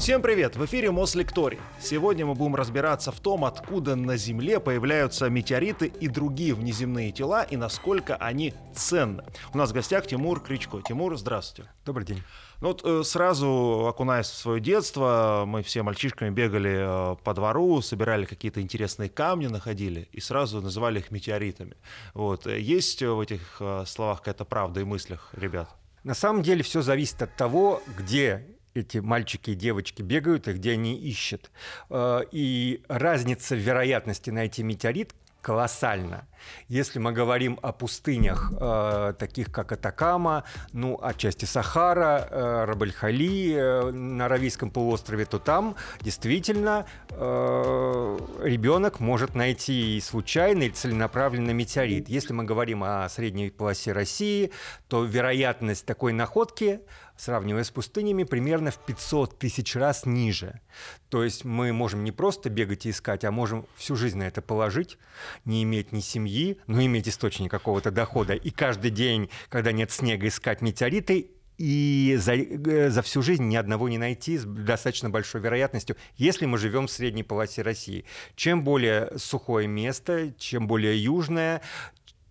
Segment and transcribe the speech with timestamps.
[0.00, 0.56] Всем привет!
[0.56, 1.60] В эфире Мослекторий.
[1.78, 7.42] Сегодня мы будем разбираться в том, откуда на Земле появляются метеориты и другие внеземные тела,
[7.42, 9.24] и насколько они ценны.
[9.52, 10.80] У нас в гостях Тимур Кричко.
[10.80, 11.70] Тимур, здравствуйте.
[11.84, 12.22] Добрый день.
[12.62, 17.82] Ну вот э, сразу окунаясь в свое детство, мы все мальчишками бегали э, по двору,
[17.82, 21.76] собирали какие-то интересные камни, находили, и сразу называли их метеоритами.
[22.14, 22.46] Вот.
[22.46, 25.68] Э, есть в этих словах какая-то правда и мыслях, ребят?
[26.04, 30.72] На самом деле все зависит от того, где эти мальчики и девочки бегают и где
[30.72, 31.50] они ищут.
[31.88, 36.26] Э, и разница в вероятности найти метеорит колоссальна.
[36.68, 43.90] Если мы говорим о пустынях, э, таких как Атакама, ну, отчасти Сахара, э, Рабальхали э,
[43.90, 52.08] на Аравийском полуострове, то там действительно ребенок может найти и случайный, и целенаправленный метеорит.
[52.08, 54.52] Если мы говорим о средней полосе России,
[54.88, 56.80] то вероятность такой находки
[57.20, 60.60] сравнивая с пустынями, примерно в 500 тысяч раз ниже.
[61.08, 64.42] То есть мы можем не просто бегать и искать, а можем всю жизнь на это
[64.42, 64.98] положить,
[65.44, 68.34] не иметь ни семьи, но иметь источник какого-то дохода.
[68.34, 73.54] И каждый день, когда нет снега, искать метеориты и за, э, за всю жизнь ни
[73.54, 78.06] одного не найти с достаточно большой вероятностью, если мы живем в средней полосе России.
[78.34, 81.60] Чем более сухое место, чем более южное,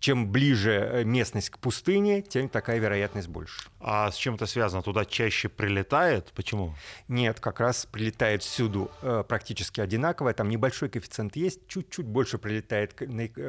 [0.00, 3.68] чем ближе э, местность к пустыне, тем такая вероятность больше.
[3.80, 4.82] А с чем это связано?
[4.82, 6.32] Туда чаще прилетает?
[6.34, 6.74] Почему?
[7.06, 10.32] Нет, как раз прилетает всюду э, практически одинаково.
[10.32, 13.06] Там небольшой коэффициент есть, чуть-чуть больше прилетает э,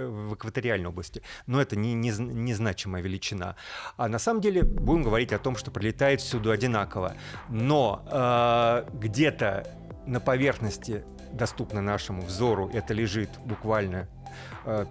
[0.07, 1.21] в экваториальной области.
[1.47, 3.55] Но это не, не, незначимая величина.
[3.95, 7.15] А на самом деле будем говорить о том, что прилетает всюду одинаково.
[7.49, 9.67] Но э, где-то
[10.05, 14.09] на поверхности доступно нашему взору это лежит буквально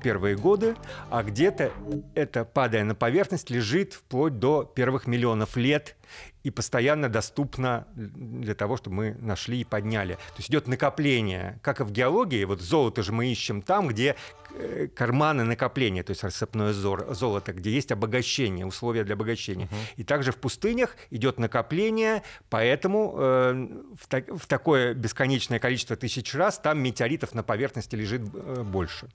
[0.02, 0.76] первые годы,
[1.10, 1.72] а где-то
[2.14, 5.96] это, падая на поверхность, лежит вплоть до первых миллионов лет
[6.42, 10.14] и постоянно доступно для того, чтобы мы нашли и подняли.
[10.14, 12.44] То есть идет накопление, как и в геологии.
[12.44, 14.16] Вот золото же мы ищем там, где
[14.54, 19.66] э, карманы накопления, то есть рассыпное золото, где есть обогащение, условия для обогащения.
[19.66, 19.94] Uh-huh.
[19.96, 23.68] И также в пустынях идет накопление, поэтому э,
[24.00, 29.08] в, так, в такое бесконечное количество тысяч раз там метеоритов на поверхности лежит э, больше.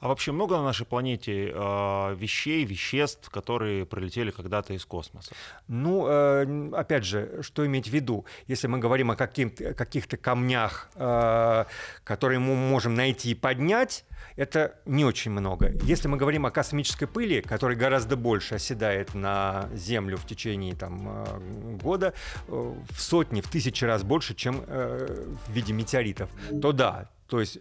[0.00, 5.32] А вообще много на нашей планете э, вещей, веществ, которые прилетели когда-то из космоса?
[5.68, 8.24] Ну, э, опять же, что иметь в виду?
[8.46, 11.64] Если мы говорим о каких-то камнях, э,
[12.04, 14.04] которые мы можем найти и поднять,
[14.36, 15.72] это не очень много.
[15.82, 21.08] Если мы говорим о космической пыли, которая гораздо больше оседает на Землю в течение там,
[21.08, 22.14] э, года,
[22.48, 26.30] э, в сотни, в тысячи раз больше, чем э, в виде метеоритов,
[26.60, 27.58] то да, то есть,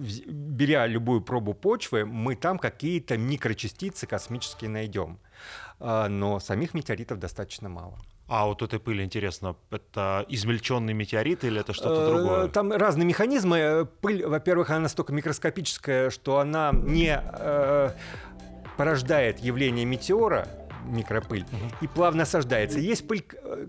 [0.00, 5.18] беря любую пробу почвы, мы там какие-то микрочастицы космические найдем.
[5.78, 7.98] А, но самих метеоритов достаточно мало.
[8.28, 12.48] А вот этой пыли, интересно, это измельченный метеорит или это что-то э, другое?
[12.48, 13.88] Там разные механизмы.
[14.00, 17.90] Пыль, во-первых, она настолько микроскопическая, что она не э,
[18.76, 20.46] порождает явление метеора,
[20.86, 21.74] микропыль, угу.
[21.80, 22.78] и плавно осаждается.
[22.78, 23.24] Есть пыль,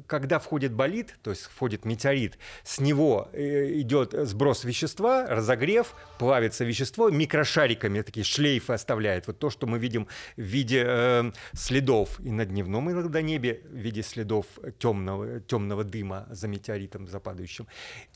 [0.07, 6.63] когда входит болид, то есть входит метеорит, с него э, идет сброс вещества, разогрев, плавится
[6.63, 9.27] вещество, микрошариками такие шлейфы оставляет.
[9.27, 10.07] Вот то, что мы видим
[10.37, 14.45] в виде э, следов и на дневном иногда небе, в виде следов
[14.79, 17.67] темного, темного дыма за метеоритом, за падающим,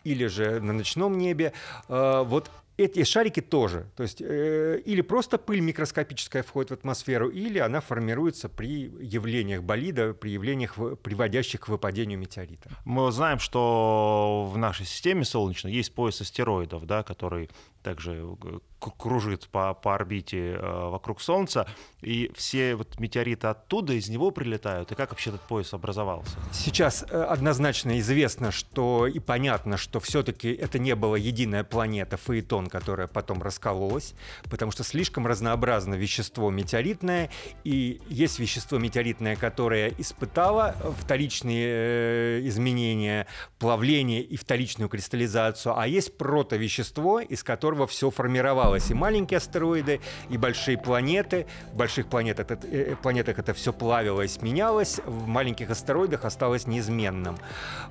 [0.03, 1.53] или же на ночном небе.
[1.89, 3.87] Э, вот эти шарики тоже.
[3.95, 9.63] То есть э, или просто пыль микроскопическая входит в атмосферу, или она формируется при явлениях
[9.63, 12.69] болида, при явлениях, приводящих к выпадению метеорита.
[12.83, 17.49] Мы знаем, что в нашей системе Солнечной есть пояс астероидов, да, который
[17.85, 18.59] также э,
[18.97, 21.67] кружит по, по орбите э, вокруг Солнца,
[22.01, 26.37] и все вот метеориты оттуда, из него прилетают, и как вообще этот пояс образовался?
[26.51, 32.67] Сейчас э, однозначно известно, что и понятно, что все-таки это не была единая планета Фаэтон,
[32.67, 34.15] которая потом раскололась,
[34.49, 37.29] потому что слишком разнообразно вещество метеоритное,
[37.63, 43.27] и есть вещество метеоритное, которое испытало вторичные э, изменения,
[43.59, 49.99] плавление и вторичную кристаллизацию, а есть протовещество, из которого все формировалось и маленькие астероиды,
[50.29, 51.45] и большие планеты.
[51.73, 57.37] В больших планетах э, планетах это все плавилось, менялось, в маленьких астероидах осталось неизменным.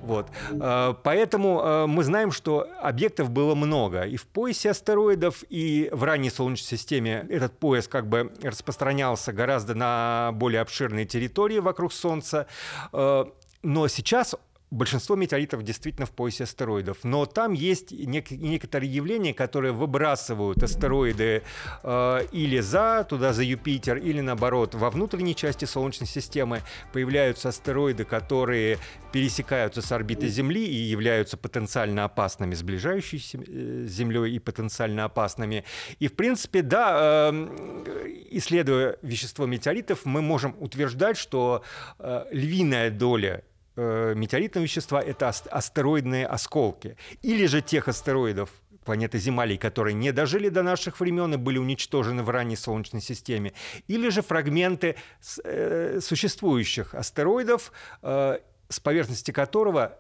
[0.01, 0.29] Вот.
[0.51, 4.03] Э, поэтому э, мы знаем, что объектов было много.
[4.03, 9.75] И в поясе астероидов, и в ранней Солнечной системе этот пояс как бы распространялся гораздо
[9.75, 12.47] на более обширные территории вокруг Солнца.
[12.93, 14.35] Но сейчас
[14.75, 21.43] большинство метеоритов действительно в поясе астероидов, но там есть нек- некоторые явления, которые выбрасывают астероиды
[21.83, 26.61] э, или за, туда за Юпитер, или наоборот, во внутренней части Солнечной системы
[26.93, 28.79] появляются астероиды, которые
[29.13, 35.65] пересекаются с орбитой Земли и являются потенциально опасными, сближающимися э, с Землей и потенциально опасными.
[36.01, 41.63] И, в принципе, да, э, исследуя вещество метеоритов, мы можем утверждать, что
[41.99, 43.45] э, львиная доля
[43.77, 46.97] э, метеоритного вещества— это астероидные осколки.
[47.23, 48.51] Или же тех астероидов,
[48.85, 53.53] планеты Земалий, которые не дожили до наших времен и были уничтожены в ранней Солнечной системе,
[53.89, 54.97] или же фрагменты
[55.45, 57.73] э, существующих астероидов,
[58.03, 58.39] э,
[58.69, 59.99] с поверхности которого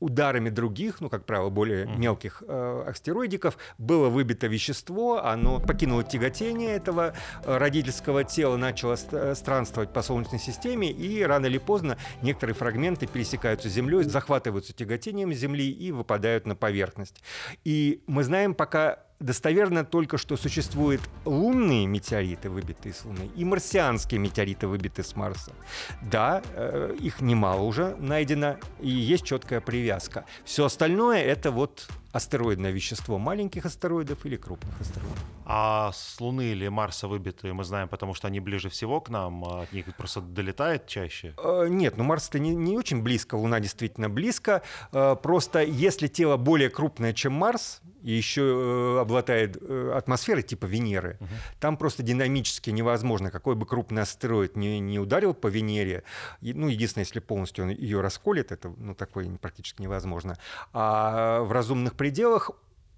[0.00, 1.98] ударами других, ну, как правило, более mm-hmm.
[1.98, 7.14] мелких э, астероидиков, было выбито вещество, оно покинуло тяготение этого
[7.44, 13.06] э, родительского тела, начало э, странствовать по Солнечной системе, и рано или поздно некоторые фрагменты
[13.06, 17.22] пересекаются с Землей, захватываются тяготением Земли и выпадают на поверхность.
[17.64, 24.20] И мы знаем пока достоверно только, что существуют лунные метеориты, выбитые с Луны, и марсианские
[24.20, 25.52] метеориты, выбитые с Марса.
[26.02, 30.24] Да, э, их немало уже найдено, и есть четкая привязка.
[30.44, 35.18] Все остальное— это вот астероидное вещество маленьких астероидов или крупных астероидов.
[35.48, 39.44] А с Луны или Марса выбитые мы знаем, потому что они ближе всего к нам,
[39.44, 41.34] а от них просто долетает чаще?
[41.38, 44.62] Э, нет, ну Марс-то не, не очень близко, Луна действительно близко.
[44.92, 49.56] Э, просто если тело более крупное, чем Марс, и еще э, обладает
[49.94, 51.28] атмосферой типа Венеры, угу.
[51.60, 56.02] там просто динамически невозможно, какой бы крупный астероид не, не ударил по Венере,
[56.40, 60.38] ну, единственное, если полностью он ее расколет, это ну, такое практически невозможно.
[60.72, 62.50] А в разумных пределах пределах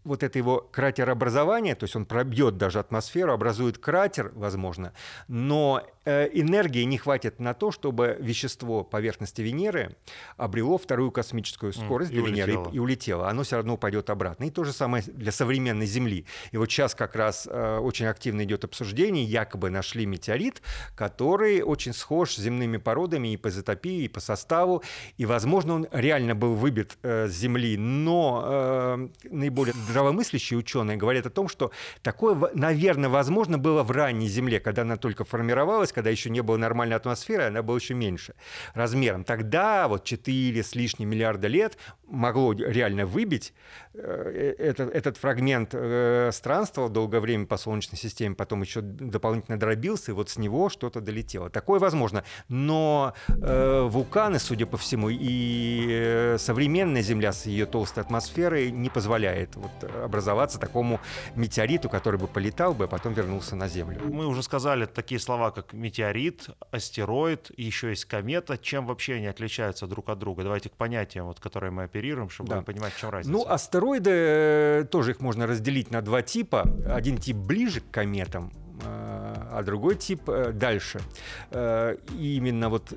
[0.08, 4.93] вот это его кратерообразование, то есть он пробьет даже атмосферу, образует кратер, возможно,
[5.28, 9.96] но э, энергии не хватит на то, чтобы вещество поверхности Венеры
[10.37, 12.72] обрело вторую космическую скорость mm, для и Венеры улетело.
[12.72, 13.28] И, и улетело.
[13.28, 14.44] Оно все равно упадет обратно.
[14.44, 16.25] И то же самое для современной Земли.
[16.50, 20.62] И вот сейчас как раз э, очень активно идет обсуждение, якобы нашли метеорит,
[20.96, 24.82] который очень схож с земными породами и по изотопии, и по составу,
[25.16, 31.26] и, возможно, он реально был выбит э, с Земли, но э, наиболее здравомыслящие ученые говорят
[31.26, 31.72] о том, что
[32.02, 36.56] такое, наверное, возможно было в ранней Земле, когда она только формировалась, когда еще не было
[36.56, 38.34] нормальной атмосферы, она была еще меньше
[38.74, 39.24] размером.
[39.24, 43.52] Тогда, вот 4 с лишним миллиарда лет, могло реально выбить
[43.94, 50.12] э, этот, этот фрагмент э, странствовал долгое время по Солнечной системе, потом еще дополнительно дробился,
[50.12, 51.50] и вот с него что-то долетело.
[51.50, 52.22] Такое возможно.
[52.48, 58.90] Но э, вулканы, судя по всему, и э, современная Земля с ее толстой атмосферой не
[58.90, 61.00] позволяет вот, образоваться такому
[61.35, 64.00] метеориту, который бы полетал бы, а потом вернулся на Землю.
[64.05, 68.58] Мы уже сказали такие слова, как метеорит, астероид, еще есть комета.
[68.58, 70.43] Чем вообще они отличаются друг от друга?
[70.43, 72.62] Давайте к понятиям, вот, которые мы оперируем, чтобы да.
[72.62, 73.32] понимать, в чем разница.
[73.32, 76.62] Ну, астероиды, э, тоже их можно разделить на два типа.
[76.87, 78.52] Один тип ближе к кометам,
[78.84, 81.00] а другой тип э, дальше.
[81.52, 82.92] И именно вот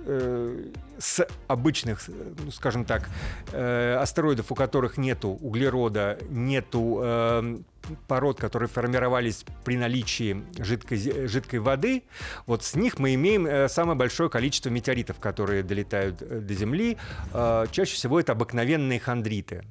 [0.97, 3.09] с обычных, ну, скажем так,
[3.51, 7.63] астероидов, у которых нету углерода, нету
[8.07, 12.03] пород, которые формировались при наличии жидкой, жидкой воды,
[12.45, 16.97] вот с них мы имеем э, самое большое количество метеоритов, которые долетают э, до Земли.
[17.33, 19.63] Э, чаще всего это обыкновенные хондриты.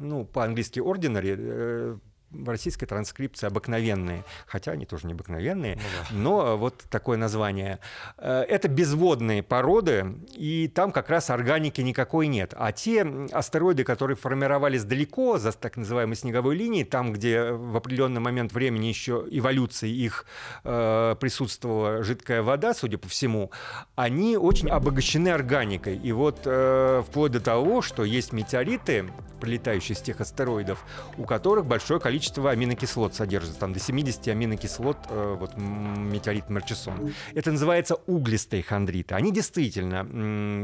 [0.00, 1.98] Ну, по-английски ordinary,
[2.30, 6.16] в российской транскрипции обыкновенные, хотя они тоже не обыкновенные, ну, да.
[6.16, 7.78] но вот такое название.
[8.18, 12.54] Э, это безводные породы, и там как раз органики никакой нет.
[12.56, 18.20] А те астероиды, которые формировались далеко за так называемой снеговой линией, там, где в определенный
[18.20, 20.26] момент времени еще эволюции их
[20.64, 23.50] э, присутствовала жидкая вода, судя по всему,
[23.94, 25.96] они очень обогащены органикой.
[25.96, 29.06] И вот э, вплоть до того, что есть метеориты,
[29.40, 30.84] прилетающие с тех астероидов,
[31.16, 37.14] у которых большое количество количество аминокислот содержится, там до 70 аминокислот, э, вот метеорит Мерчисон.
[37.32, 39.14] Это называется углистые хондриты.
[39.14, 40.04] Они действительно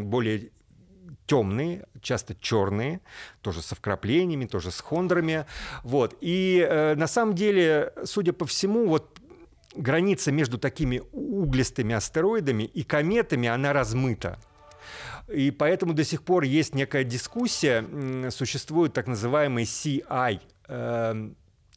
[0.05, 0.51] более
[1.27, 3.01] темные, часто черные,
[3.41, 5.47] тоже со вкраплениями, тоже с хондрами.
[5.85, 6.17] Вот.
[6.21, 9.21] И э, на самом деле, судя по всему, вот
[9.77, 14.41] граница между такими углистыми астероидами и кометами, она размыта.
[15.33, 17.85] И поэтому до сих пор есть некая дискуссия,
[18.31, 20.41] существует так называемый CI,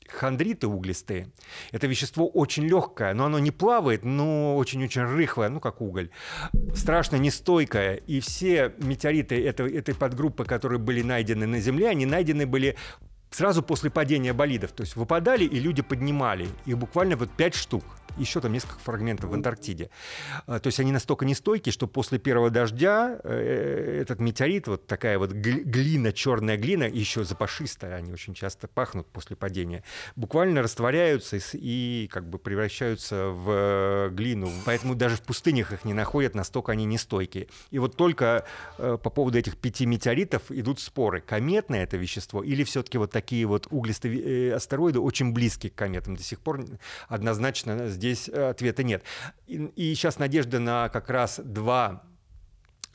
[0.09, 1.27] хондриты углистые.
[1.71, 6.09] Это вещество очень легкое, но оно не плавает, но очень-очень рыхлое, ну как уголь.
[6.75, 7.95] Страшно нестойкое.
[7.95, 12.75] И все метеориты этой, этой подгруппы, которые были найдены на Земле, они найдены были
[13.31, 14.71] сразу после падения болидов.
[14.71, 16.47] То есть выпадали, и люди поднимали.
[16.65, 17.83] Их буквально вот пять штук.
[18.17, 19.89] Еще там несколько фрагментов в Антарктиде.
[20.45, 26.11] То есть они настолько нестойкие, что после первого дождя этот метеорит, вот такая вот глина,
[26.13, 29.83] черная глина, еще запашистая, они очень часто пахнут после падения,
[30.15, 34.49] буквально растворяются и как бы превращаются в глину.
[34.65, 37.47] Поэтому даже в пустынях их не находят, настолько они нестойкие.
[37.71, 38.45] И вот только
[38.77, 41.21] по поводу этих пяти метеоритов идут споры.
[41.21, 46.15] Кометное это вещество или все-таки вот такие вот углистые астероиды очень близки к кометам.
[46.15, 46.63] До сих пор
[47.07, 49.03] однозначно здесь ответа нет.
[49.47, 52.03] И, и сейчас надежда на как раз два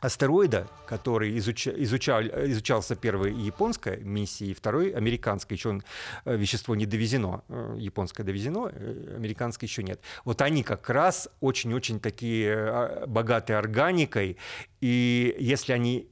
[0.03, 1.69] астероида, который изуч...
[1.69, 2.23] изучал...
[2.23, 5.83] изучался первой японской миссией, второй американской, еще он,
[6.25, 10.01] э, вещество не довезено, э, японское довезено, э, американское еще нет.
[10.25, 14.39] Вот они как раз очень-очень такие богатые органикой,
[14.81, 16.09] и если они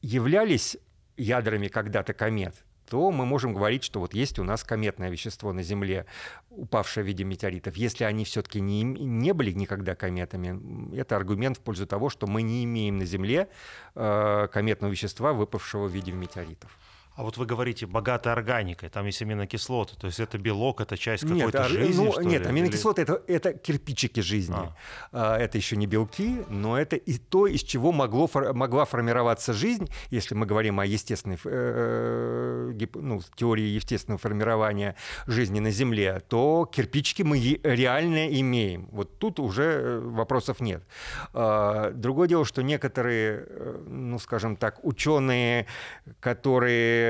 [0.00, 0.78] являлись
[1.18, 2.54] ядрами когда-то комет,
[2.88, 6.06] то мы можем говорить, что вот есть у нас кометное вещество на Земле,
[6.50, 7.76] упавшее в виде метеоритов.
[7.76, 12.42] Если они все-таки не, не были никогда кометами, это аргумент в пользу того, что мы
[12.42, 13.48] не имеем на Земле
[13.94, 16.70] э, кометного вещества, выпавшего в виде метеоритов.
[17.16, 21.22] А вот вы говорите, богатая органикой, там есть аминокислоты, то есть это белок, это часть
[21.22, 22.48] какой-то нет, жизни, ну, что Нет, ли?
[22.48, 24.54] аминокислоты это, это кирпичики жизни.
[24.54, 24.76] А.
[25.12, 25.38] а.
[25.38, 30.34] Это еще не белки, но это и то, из чего могло, могла формироваться жизнь, если
[30.34, 34.94] мы говорим о естественной, э, ну, теории естественного формирования
[35.26, 38.88] жизни на Земле, то кирпичики мы реально имеем.
[38.92, 40.82] Вот тут уже э, вопросов нет.
[41.32, 45.66] А, другое дело, что некоторые, э, ну, скажем так, ученые,
[46.20, 47.05] которые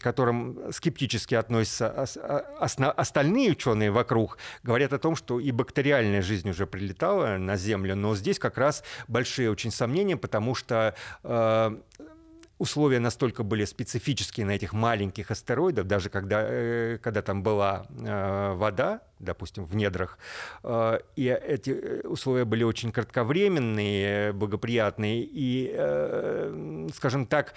[0.00, 2.06] которым скептически относятся
[2.60, 8.14] остальные ученые вокруг, говорят о том, что и бактериальная жизнь уже прилетала на Землю, но
[8.14, 11.76] здесь как раз большие очень сомнения, потому что э,
[12.58, 18.54] условия настолько были специфические на этих маленьких астероидах, даже когда, э, когда там была э,
[18.54, 20.16] вода, допустим, в недрах,
[21.16, 25.72] и эти условия были очень кратковременные, благоприятные, и,
[26.94, 27.54] скажем так,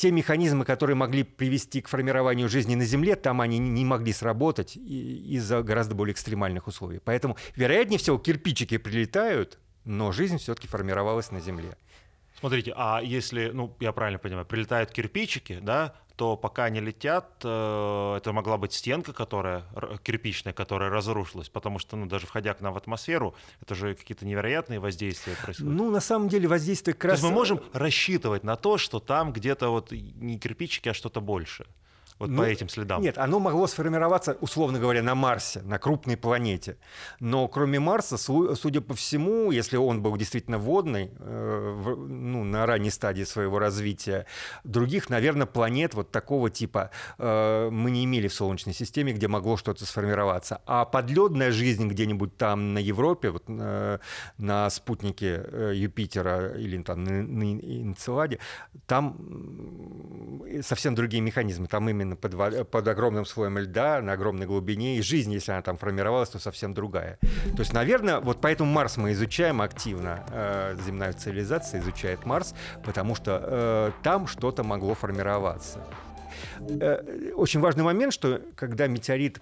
[0.00, 4.74] те механизмы, которые могли привести к формированию жизни на Земле, там они не могли сработать
[4.74, 7.00] из-за гораздо более экстремальных условий.
[7.04, 11.76] Поэтому, вероятнее всего, кирпичики прилетают, но жизнь все-таки формировалась на Земле.
[12.38, 18.14] Смотрите, а если, ну, я правильно понимаю, прилетают кирпичики, да, то пока они летят, э,
[18.18, 19.64] это могла быть стенка, которая
[20.02, 24.26] кирпичная, которая разрушилась, потому что, ну, даже входя к нам в атмосферу, это же какие-то
[24.26, 25.72] невероятные воздействия происходят.
[25.72, 27.20] Ну, на самом деле воздействие как раз...
[27.20, 31.22] То есть мы можем рассчитывать на то, что там где-то вот не кирпичики, а что-то
[31.22, 31.64] больше
[32.20, 33.00] вот ну, по этим следам?
[33.00, 36.76] Нет, оно могло сформироваться, условно говоря, на Марсе, на крупной планете.
[37.18, 42.90] Но кроме Марса, судя по всему, если он был действительно водный, э, ну, на ранней
[42.90, 44.26] стадии своего развития,
[44.64, 49.56] других, наверное, планет вот такого типа э, мы не имели в Солнечной системе, где могло
[49.56, 50.60] что-то сформироваться.
[50.66, 53.98] А подледная жизнь где-нибудь там на Европе, вот, э,
[54.36, 58.40] на спутнике Юпитера или там на, на Энцеладе,
[58.86, 59.16] там
[60.60, 61.66] совсем другие механизмы.
[61.66, 65.62] Там именно именно под, под огромным слоем льда, на огромной глубине, и жизнь, если она
[65.62, 67.18] там формировалась, то совсем другая.
[67.56, 73.14] То есть, наверное, вот поэтому Марс мы изучаем активно, э, земная цивилизация изучает Марс, потому
[73.14, 75.84] что э, там что-то могло формироваться.
[76.60, 79.40] Э, очень важный момент, что когда метеорит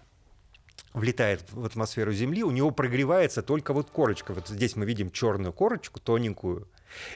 [0.95, 4.33] влетает в атмосферу Земли, у него прогревается только вот корочка.
[4.33, 6.67] Вот здесь мы видим черную корочку, тоненькую,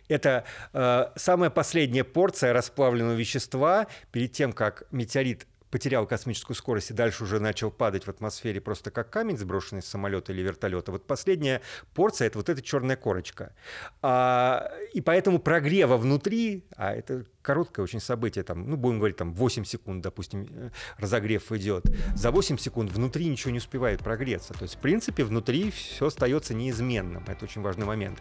[0.09, 6.95] это э, самая последняя порция расплавленного вещества перед тем, как метеорит потерял космическую скорость и
[6.95, 10.93] дальше уже начал падать в атмосфере просто как камень, сброшенный с самолета или вертолета.
[10.93, 11.63] Вот последняя
[11.95, 13.55] порция— это вот эта черная корочка.
[14.03, 19.35] А, и поэтому прогрева внутри, а это короткое очень событие, там, ну, будем говорить, там
[19.35, 21.85] 8 секунд, допустим, э, разогрев идет.
[22.15, 24.55] За 8 секунд внутри ничего не успевает прогреться.
[24.55, 27.25] То есть, в принципе, внутри все остается неизменным.
[27.27, 28.19] Это очень важный момент.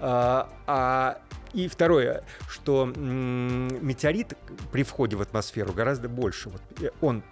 [0.00, 1.20] А, а
[1.52, 4.36] и второе, что метеорит
[4.72, 6.48] при входе в атмосферу гораздо больше.
[6.50, 7.22] Вот э, он,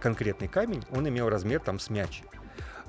[0.00, 2.22] конкретный камень, он имел размер там с мяч.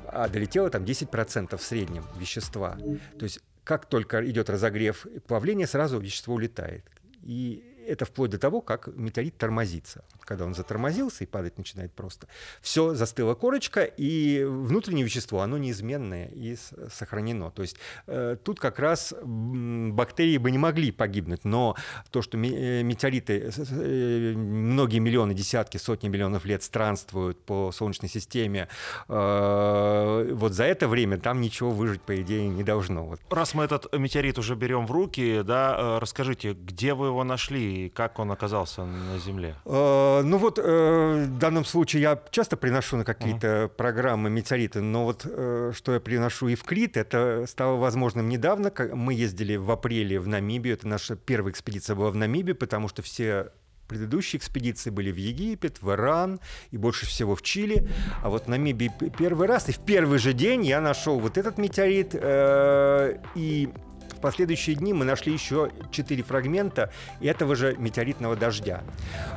[0.08, 2.78] А долетело там 10% в среднем вещества.
[3.18, 6.86] То есть как только идет разогрев плавление, сразу вещество улетает.
[7.24, 10.04] И это вплоть до того, как метеорит тормозится.
[10.22, 12.28] Когда он затормозился и падать начинает просто,
[12.62, 16.58] все застыла корочка, и внутреннее вещество, оно неизменное и
[16.92, 17.52] сохранено.
[17.52, 17.78] То есть
[18.08, 21.76] э, тут как раз бактерии бы не могли погибнуть, но
[22.12, 28.68] то, что э, метеориты э, многие миллионы, десятки, сотни миллионов лет странствуют по Солнечной системе,
[29.08, 33.16] вот за это время там ничего выжить, по идее, не должно.
[33.30, 37.75] Раз мы этот метеорит уже берем в руки, да, расскажите, где вы его нашли?
[37.76, 39.56] И как он оказался на Земле?
[39.66, 43.68] Э, ну вот э, в данном случае я часто приношу на какие-то uh-huh.
[43.70, 48.72] программы метеориты, но вот что я приношу и в Крит, это стало возможным недавно.
[48.94, 53.02] Мы ездили в апреле в Намибию, это наша первая экспедиция была в Намибии, потому что
[53.02, 53.52] все
[53.88, 56.40] Предыдущие экспедиции были в Египет, в Иран
[56.72, 57.88] и больше всего в Чили.
[58.24, 59.70] А вот в Намибии первый раз.
[59.70, 62.10] И в первый же день я нашел вот этот метеорит.
[62.14, 63.70] Э, и
[64.16, 66.92] в последующие дни мы нашли еще четыре фрагмента
[67.22, 68.82] этого же метеоритного дождя.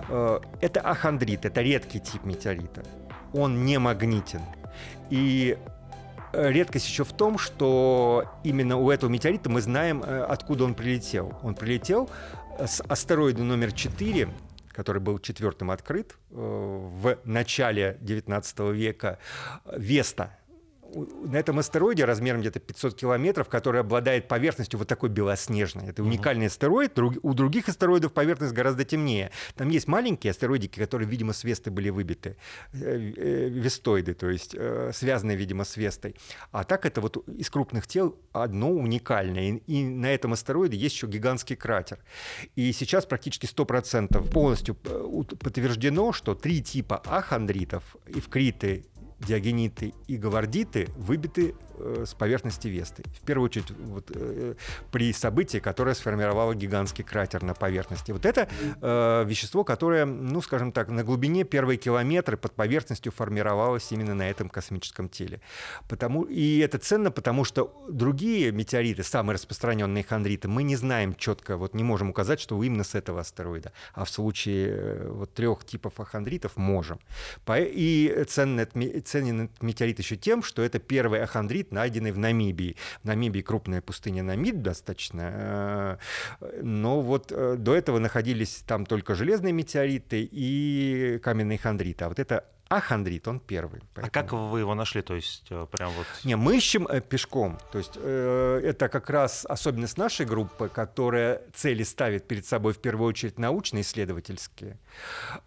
[0.08, 2.84] Э, это ахондрит, это редкий тип метеорита.
[3.32, 4.40] Он не магнитен.
[5.10, 5.58] И
[6.32, 10.74] э, редкость еще в том, что именно у этого метеорита мы знаем, э, откуда он
[10.74, 11.38] прилетел.
[11.42, 12.08] Он прилетел
[12.58, 14.28] с астероида номер 4,
[14.68, 19.18] который был четвертым открыт в начале 19 века,
[19.76, 20.37] Веста,
[21.06, 25.88] на этом астероиде размером где-то 500 километров, который обладает поверхностью вот такой белоснежной.
[25.88, 26.98] Это уникальный астероид.
[26.98, 29.30] У других астероидов поверхность гораздо темнее.
[29.56, 32.36] Там есть маленькие астероидики, которые, видимо, с Весты были выбиты.
[32.72, 36.16] Э, э, вестоиды, то есть э, связанные, видимо, с Вестой.
[36.52, 39.60] А так это вот из крупных тел одно уникальное.
[39.66, 41.98] И на этом астероиде есть еще гигантский кратер.
[42.56, 48.84] И сейчас практически 100% полностью подтверждено, что три типа ахондритов, эвкриты
[49.20, 51.54] диагениты и гавардиты выбиты
[52.04, 53.02] с поверхности Весты.
[53.22, 54.54] В первую очередь вот, э,
[54.90, 58.12] при событии, которое сформировало гигантский кратер на поверхности.
[58.12, 58.48] Вот это
[58.80, 64.28] э, вещество, которое, ну, скажем так, на глубине первые километры под поверхностью формировалось именно на
[64.28, 65.40] этом космическом теле.
[65.88, 71.56] Потому, и это ценно, потому что другие метеориты, самые распространенные хондриты, мы не знаем четко,
[71.56, 73.72] вот не можем указать, что именно с этого астероида.
[73.94, 77.00] А в случае э, вот трех типов ахондритов можем.
[77.48, 82.76] И ценен метеорит еще тем, что это первый ахондрит, метеорит, найденный в Намибии.
[83.02, 85.98] В Намибии крупная пустыня Намид достаточно,
[86.40, 92.04] э, но вот э, до этого находились там только железные метеориты и каменные хондриты.
[92.04, 93.80] А вот это а хондрит, он первый.
[93.94, 94.06] Поэтому...
[94.06, 95.00] А как вы его нашли?
[95.00, 96.06] То есть э, прям вот...
[96.24, 97.58] Не, мы ищем э, пешком.
[97.72, 102.78] То есть э, это как раз особенность нашей группы, которая цели ставит перед собой в
[102.78, 104.78] первую очередь научно-исследовательские.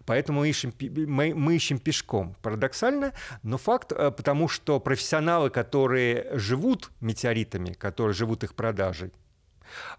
[0.04, 2.34] Поэтому мы ищем, мы, мы ищем пешком.
[2.42, 3.12] Парадоксально,
[3.44, 9.12] но факт, э, потому что профессионалы, которые живут метеоритами, которые живут их продажей,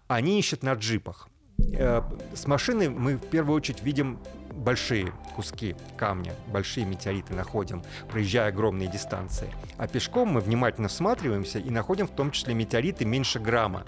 [0.08, 1.28] они ищут на джипах.
[1.72, 2.02] Э,
[2.34, 4.18] с машины мы в первую очередь видим
[4.54, 9.52] большие куски камня, большие метеориты находим, проезжая огромные дистанции.
[9.76, 13.84] А пешком мы внимательно всматриваемся и находим в том числе метеориты меньше грамма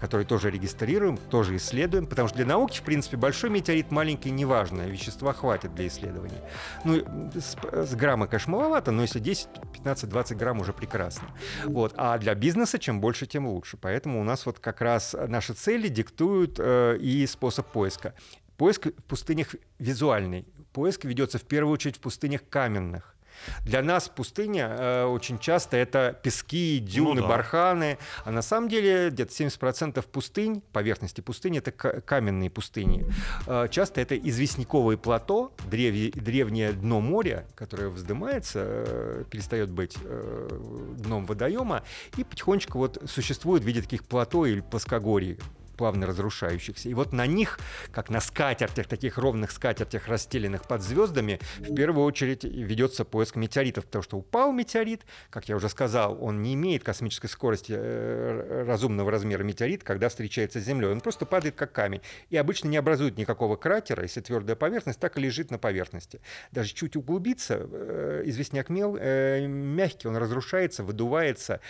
[0.00, 4.82] который тоже регистрируем, тоже исследуем, потому что для науки, в принципе, большой метеорит, маленький, неважно,
[4.82, 6.38] вещества хватит для исследований.
[6.84, 7.02] Ну,
[7.34, 11.28] с, с грамма, конечно, маловато, но если 10, 15, 20 грамм уже прекрасно.
[11.64, 11.94] Вот.
[11.96, 13.76] А для бизнеса чем больше, тем лучше.
[13.76, 18.14] Поэтому у нас вот как раз наши цели диктуют э, и способ поиска.
[18.56, 20.46] Поиск в пустынях визуальный.
[20.72, 23.16] Поиск ведется в первую очередь в пустынях каменных.
[23.64, 27.28] Для нас пустыня э, очень часто это пески, дюны, ну, да.
[27.28, 27.98] барханы.
[28.24, 33.06] А на самом деле где-то 70% пустынь, поверхности пустыни, это каменные пустыни.
[33.46, 36.14] Э, часто это известняковые плато, древ...
[36.14, 41.82] древнее дно моря, которое вздымается, э, перестает быть э, дном водоема,
[42.16, 45.38] и потихонечку вот существует в виде таких плато или плоскогорий
[45.76, 46.88] плавно разрушающихся.
[46.88, 47.58] И вот на них,
[47.92, 53.84] как на скатертях, таких ровных скатертях, расстеленных под звездами, в первую очередь ведется поиск метеоритов,
[53.86, 59.10] потому что упал метеорит, как я уже сказал, он не имеет космической скорости э, разумного
[59.10, 60.90] размера метеорит, когда встречается с Землей.
[60.90, 62.00] Он просто падает как камень.
[62.30, 66.20] И обычно не образует никакого кратера, если твердая поверхность так и лежит на поверхности.
[66.52, 71.60] Даже чуть углубиться, э, известняк мел, э, мягкий, он разрушается, выдувается,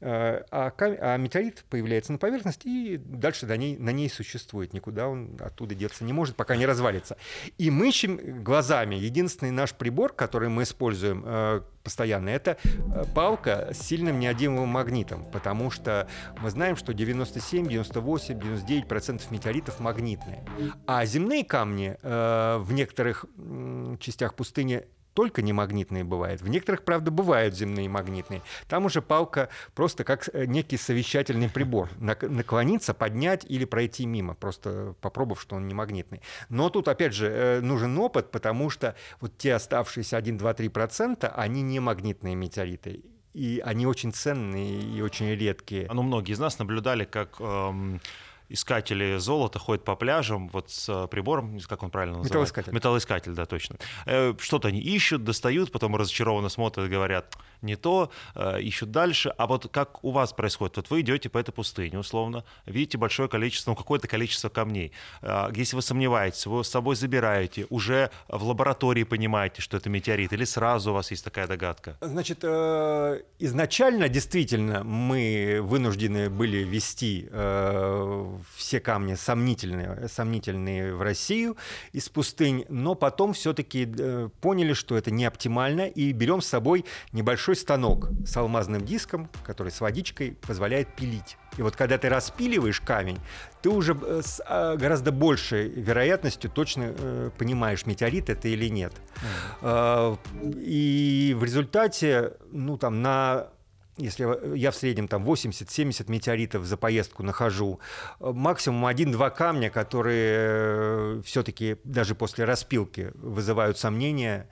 [0.00, 4.74] Э, а, а метеорит появляется на поверхности и дальше до ней, на ней существует.
[4.74, 7.16] Никуда он оттуда деться не может, пока не развалится.
[7.56, 8.94] И мы ищем глазами.
[8.94, 15.24] Единственный наш прибор, который мы используем э, постоянно, это э, палка с сильным неодимовым магнитом,
[15.32, 16.08] потому что
[16.42, 20.44] мы знаем, что 97, 98, 99% процентов метеоритов магнитные.
[20.86, 23.24] А земные камни э, в некоторых
[24.00, 24.84] частях пустыни
[25.16, 26.42] только не магнитные бывают.
[26.42, 28.42] В некоторых, правда, бывают земные магнитные.
[28.68, 31.88] Там уже палка просто как э, некий совещательный прибор.
[31.98, 36.20] Наклониться, поднять или пройти мимо, просто попробовав, что он не магнитный.
[36.50, 40.68] Но тут, опять же, э, нужен опыт, потому что вот те оставшиеся 1, 2, 3
[40.68, 43.02] процента, они не магнитные метеориты
[43.32, 45.88] и они очень ценные и очень редкие.
[45.92, 48.00] Ну, многие из нас наблюдали, как эм,
[48.48, 52.34] искатели золота ходят по пляжам вот с прибором, как он правильно называется?
[52.34, 52.72] Металлоискатель.
[52.72, 53.76] Металлоискатель, да, точно.
[54.06, 59.32] Э, что-то они ищут, достают, потом разочарованно смотрят и говорят, не то, э, ищут дальше.
[59.36, 60.76] А вот как у вас происходит?
[60.76, 64.92] Вот вы идете по этой пустыне, условно, видите большое количество, ну, какое-то количество камней.
[65.22, 70.32] Э, если вы сомневаетесь, вы с собой забираете, уже в лаборатории понимаете, что это метеорит,
[70.32, 71.96] или сразу у вас есть такая догадка?
[72.00, 77.28] Значит, э, изначально действительно мы вынуждены были вести
[78.54, 81.56] все камни сомнительные, сомнительные в Россию
[81.92, 83.86] из пустынь, но потом все-таки
[84.40, 89.72] поняли, что это не оптимально, и берем с собой небольшой станок с алмазным диском, который
[89.72, 91.36] с водичкой позволяет пилить.
[91.56, 93.18] И вот когда ты распиливаешь камень,
[93.62, 98.92] ты уже э, с а, гораздо большей вероятностью точно э, понимаешь, метеорит это или нет.
[99.62, 100.18] Mm.
[100.56, 103.48] И в результате, ну там на
[103.96, 107.80] если я в среднем там 80-70 метеоритов за поездку нахожу,
[108.20, 114.48] максимум один-два камня, которые э, все-таки даже после распилки вызывают сомнения,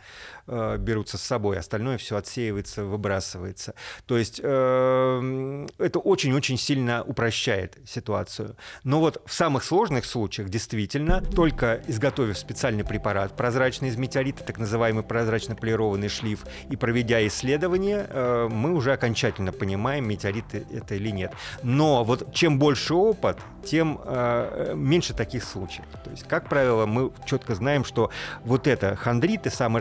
[0.46, 3.74] э, берутся с собой, остальное все отсеивается, выбрасывается.
[4.06, 8.56] То есть э, это очень-очень сильно упрощает ситуацию.
[8.82, 14.58] Но вот в самых сложных случаях действительно, только изготовив специальный препарат, прозрачный из метеорита, так
[14.58, 21.10] называемый прозрачно полированный шлиф, и проведя исследование, э, мы уже окончательно понимаем, метеорит это или
[21.10, 21.32] нет.
[21.62, 25.86] Но вот чем больше опыт, тем э, меньше таких случаев.
[26.04, 28.10] То есть, как правило, мы четко знаем, что
[28.44, 29.80] вот это хондриты самый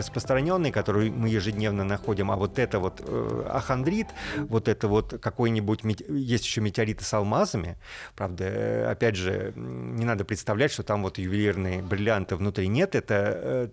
[0.54, 4.06] распространенный, который мы ежедневно находим, а вот это вот э, ахондрит,
[4.48, 7.76] вот это вот какой-нибудь, есть еще метеориты с алмазами,
[8.16, 13.14] правда, э, опять же, не надо представлять, что там вот ювелирные бриллианты внутри нет, это
[13.14, 13.68] э,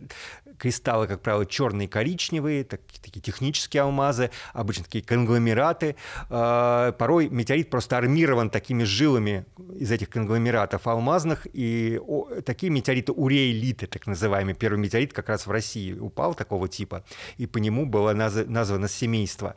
[0.58, 5.96] кристаллы, как правило, черные, коричневые, так, такие технические алмазы, обычно такие конгломераты.
[6.30, 9.46] Э, порой метеорит просто армирован такими жилами
[9.80, 14.56] из этих конгломератов алмазных, и о, такие метеориты урейлиты, так называемые.
[14.56, 17.03] Первый метеорит как раз в России упал такого типа,
[17.38, 19.55] и по нему было наз- названо семейство.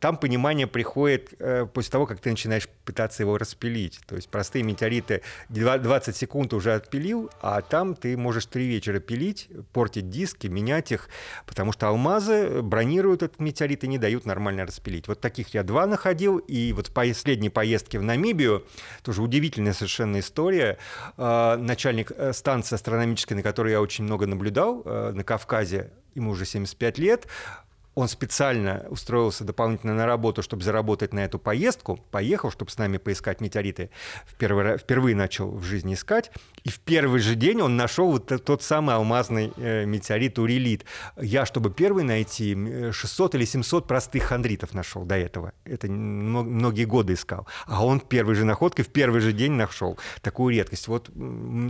[0.00, 4.00] Там понимание приходит э, после того, как ты начинаешь пытаться его распилить.
[4.06, 9.48] То есть простые метеориты 20 секунд уже отпилил, а там ты можешь три вечера пилить,
[9.72, 11.08] портить диск, диски, менять их,
[11.46, 15.08] потому что алмазы бронируют этот метеорит и не дают нормально распилить.
[15.08, 18.64] Вот таких я два находил, и вот в последней поездке в Намибию,
[19.02, 20.78] тоже удивительная совершенно история,
[21.16, 26.30] а, начальник э, станции астрономической, на которой я очень много наблюдал, э, на Кавказе, ему
[26.30, 27.26] уже 75 лет,
[27.94, 32.98] он специально устроился дополнительно на работу, чтобы заработать на эту поездку, поехал, чтобы с нами
[32.98, 33.90] поискать метеориты,
[34.26, 36.30] впервые, впервые начал в жизни искать,
[36.64, 40.84] и в первый же день он нашел вот тот самый алмазный э, метеорит Урелит.
[41.20, 42.56] Я, чтобы первый найти,
[42.92, 45.52] 600 или 700 простых хондритов нашел до этого.
[45.64, 47.46] Это многие годы искал.
[47.66, 50.88] А он первой же находкой в первый же день нашел такую редкость.
[50.88, 51.10] Вот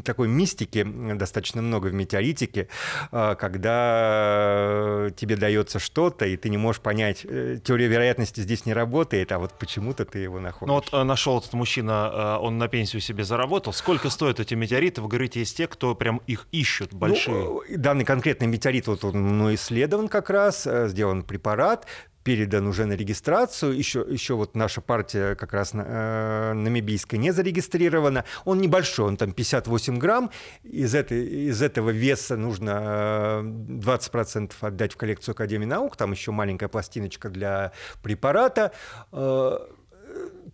[0.05, 2.69] такой мистики достаточно много в метеоритике,
[3.13, 8.75] э, когда тебе дается что-то, и ты не можешь понять, э, теория вероятности здесь не
[8.75, 10.69] работает, а вот почему-то ты его находишь.
[10.69, 13.73] Ну вот э, нашел этот мужчина, э, он на пенсию себе заработал.
[13.73, 14.80] Сколько стоят эти метеориты?
[14.99, 17.45] Вы говорите, есть те, кто прям их ищут, большие.
[17.45, 21.87] Ну, данный конкретный метеорит, вот он ну, исследован как раз, сделан препарат,
[22.23, 23.77] передан уже на регистрацию.
[23.77, 28.25] Еще, еще вот наша партия как раз э, намибийская не зарегистрирована.
[28.45, 30.31] Он небольшой, он там 58 грамм.
[30.63, 35.97] Из, этой, из этого веса нужно 20% э, отдать в коллекцию Академии наук.
[35.97, 38.73] Там еще маленькая пластиночка для препарата.
[39.13, 39.59] Э,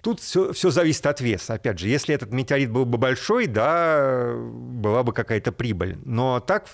[0.00, 1.54] тут все, все зависит от веса.
[1.54, 5.98] Опять же, если этот метеорит был бы большой, да, была бы какая-то прибыль.
[6.04, 6.68] Но так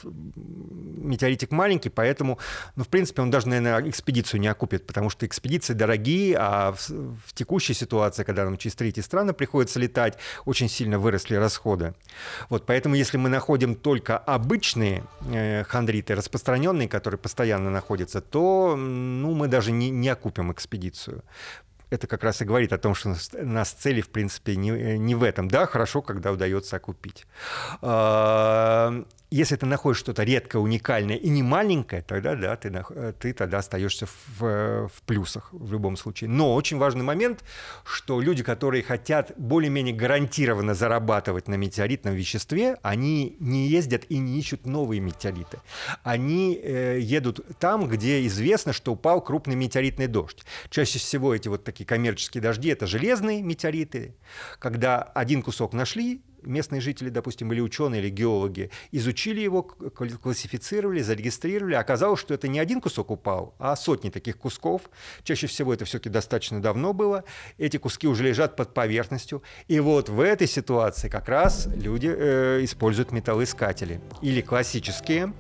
[1.03, 2.39] метеоритик маленький, поэтому,
[2.77, 6.89] ну, в принципе, он даже, наверное, экспедицию не окупит, потому что экспедиции дорогие, а в,
[6.89, 11.95] в текущей ситуации, когда нам через третьи страны приходится летать, очень сильно выросли расходы.
[12.49, 19.35] Вот, поэтому, если мы находим только обычные э, хондриты, распространенные, которые постоянно находятся, то, ну,
[19.35, 21.23] мы даже не, не окупим экспедицию
[21.93, 25.15] это как раз и говорит о том, что у нас цели, в принципе, не, не
[25.15, 25.49] в этом.
[25.49, 27.27] Да, хорошо, когда удается окупить.
[29.33, 32.71] Если ты находишь что-то редкое, уникальное и не маленькое, тогда да, ты,
[33.19, 36.29] ты тогда остаешься в, в плюсах в любом случае.
[36.29, 37.43] Но очень важный момент,
[37.83, 44.39] что люди, которые хотят более-менее гарантированно зарабатывать на метеоритном веществе, они не ездят и не
[44.39, 45.61] ищут новые метеориты.
[46.03, 50.45] Они э, едут там, где известно, что упал крупный метеоритный дождь.
[50.69, 54.15] Чаще всего эти вот такие коммерческие дожди— это железные метеориты,
[54.59, 61.75] когда один кусок нашли, местные жители, допустим, или ученые, или геологи, изучили его, классифицировали, зарегистрировали.
[61.75, 64.83] Оказалось, что это не один кусок упал, а сотни таких кусков.
[65.25, 67.25] Чаще всего это все-таки достаточно давно было.
[67.59, 69.43] Эти куски уже лежат под поверхностью.
[69.69, 74.01] И вот в этой ситуации как раз люди э, используют металлоискатели.
[74.21, 75.33] Или классические,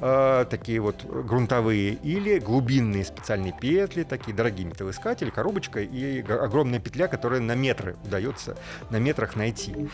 [0.00, 7.08] э, такие вот грунтовые, или глубинные специальные петли, такие дорогие металлоискатели, коробочка и огромная петля,
[7.08, 8.56] которая на метры удается
[8.90, 9.88] на метрах найти.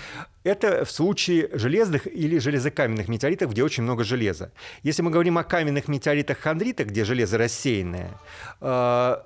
[0.45, 4.53] Это в случае железных или железокаменных метеоритов, где очень много железа.
[4.83, 8.11] Если мы говорим о каменных метеоритах-хондритах, где железо рассеянное,
[8.61, 9.16] э,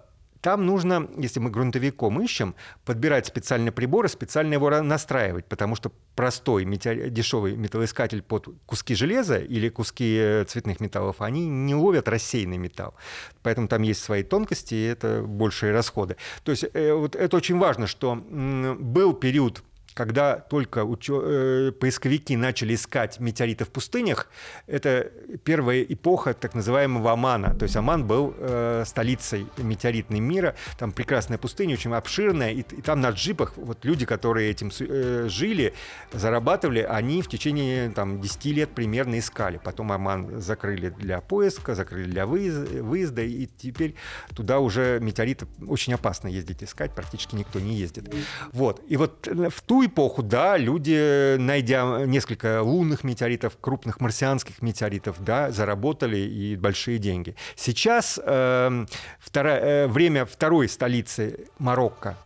[0.46, 2.54] там нужно, если мы грунтовиком ищем,
[2.84, 7.08] подбирать специальные приборы, специально его настраивать, потому что простой метеор...
[7.08, 12.94] дешевый металлоискатель под куски железа или куски э, цветных металлов, они не ловят рассеянный металл.
[13.42, 16.16] Поэтому там есть свои тонкости, и это большие расходы.
[16.44, 19.64] То есть э, вот это очень важно, что был период
[19.96, 24.28] когда только э, поисковики начали искать метеориты в пустынях,
[24.66, 25.10] это
[25.42, 27.54] первая эпоха так называемого Омана.
[27.54, 30.54] То есть Оман был э, столицей метеоритной мира.
[30.78, 32.52] Там прекрасная пустыня, очень обширная.
[32.52, 35.72] И, там на джипах вот люди, которые этим э, жили,
[36.12, 39.58] зарабатывали, они в течение там, 10 лет примерно искали.
[39.64, 43.94] Потом Оман закрыли для поиска, закрыли для выезда и теперь
[44.34, 48.14] туда уже метеориты очень опасно ездить искать, практически никто не ездит.
[48.52, 48.82] Вот.
[48.88, 55.50] И вот в ту эпоху, да, люди, найдя несколько лунных метеоритов, крупных марсианских метеоритов, да,
[55.50, 57.34] заработали и большие деньги.
[57.54, 58.86] Сейчас э,
[59.18, 62.16] вторая, э, время второй столицы Марокко,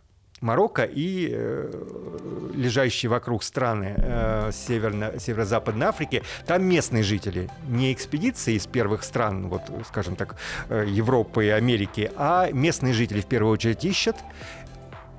[0.41, 1.71] Марокко и э,
[2.55, 9.49] лежащие вокруг страны э, северно, северо-западной Африки, там местные жители, не экспедиции из первых стран,
[9.49, 10.37] вот, скажем так,
[10.69, 14.15] э, Европы и Америки, а местные жители в первую очередь ищут,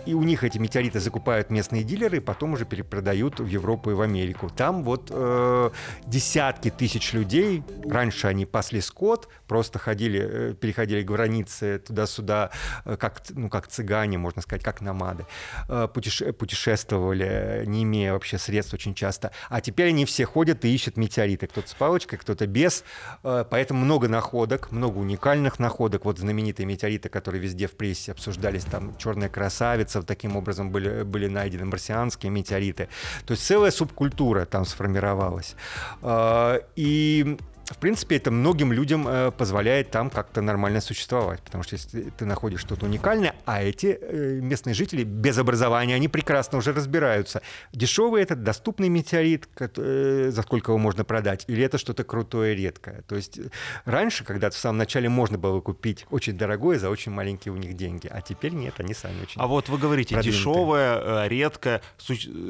[0.06, 3.94] и у них эти метеориты закупают местные дилеры, и потом уже перепродают в Европу и
[3.94, 4.50] в Америку.
[4.50, 5.70] Там вот э,
[6.06, 12.50] десятки тысяч людей, раньше они пасли скот, просто ходили, э, переходили границы туда-сюда,
[12.84, 15.26] э, как, ну, как цыгане, можно сказать, как намады,
[15.68, 19.30] э, путеше путешествовали, не имея вообще средств очень часто.
[19.48, 21.46] А теперь они все ходят и ищут метеориты.
[21.46, 22.84] Кто-то с палочкой, кто-то без.
[23.22, 26.04] Поэтому много находок, много уникальных находок.
[26.04, 31.02] Вот знаменитые метеориты, которые везде в прессе обсуждались, там «Черная красавица», месяцев таким образом были,
[31.02, 32.88] были найдены марсианские метеориты.
[33.26, 35.55] То есть целая субкультура там сформировалась.
[36.02, 41.77] А, и в принципе, это многим людям э, позволяет там как-то нормально существовать, потому что
[41.77, 46.72] если ты находишь что-то уникальное, а эти э, местные жители без образования, они прекрасно уже
[46.72, 47.40] разбираются,
[47.72, 53.03] дешевый этот, доступный метеорит, э, за сколько его можно продать, или это что-то крутое, редкое.
[53.03, 53.38] То есть
[53.85, 57.75] раньше, когда-то в самом начале можно было купить очень дорогое за очень маленькие у них
[57.75, 60.38] деньги, а теперь нет, они сами очень А вот вы говорите, продвинутые.
[60.38, 61.81] дешевое, редкое,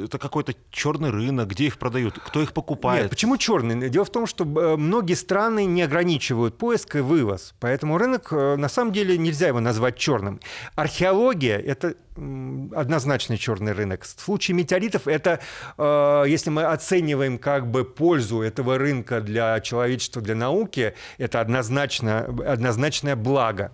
[0.05, 3.03] это какой-то черный рынок, где их продают, кто их покупает?
[3.03, 3.90] Нет, почему черный?
[3.90, 7.54] Дело в том, что многие многие страны не ограничивают поиск и вывоз.
[7.58, 10.40] Поэтому рынок, э, на самом деле, нельзя его назвать черным.
[10.76, 14.04] Археология— это однозначно черный рынок.
[14.04, 15.40] В случае метеоритов это,
[15.76, 22.26] э, если мы оцениваем как бы пользу этого рынка для человечества, для науки, это однозначно,
[22.46, 23.72] однозначное благо.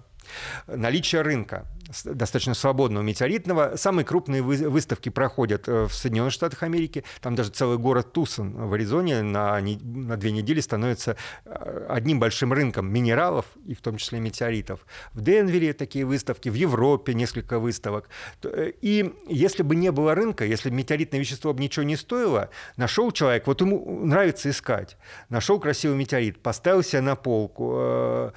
[0.67, 1.67] Наличие рынка
[2.05, 3.77] достаточно свободного метеоритного.
[3.77, 7.05] Самые крупные выставки проходят э, в Соединенных Штатах Америки.
[7.21, 12.53] Там даже целый город Тусон в Аризоне на, на две недели становится э, одним большим
[12.53, 14.81] рынком минералов, и в том числе метеоритов.
[15.13, 18.09] В Денвере такие выставки, в Европе несколько выставок.
[18.43, 23.11] Э, и если бы не было рынка, если метеоритное вещество бы ничего не стоило, нашел
[23.13, 24.97] человек, вот ему нравится искать,
[25.29, 28.33] нашел красивый метеорит, поставил себя на полку,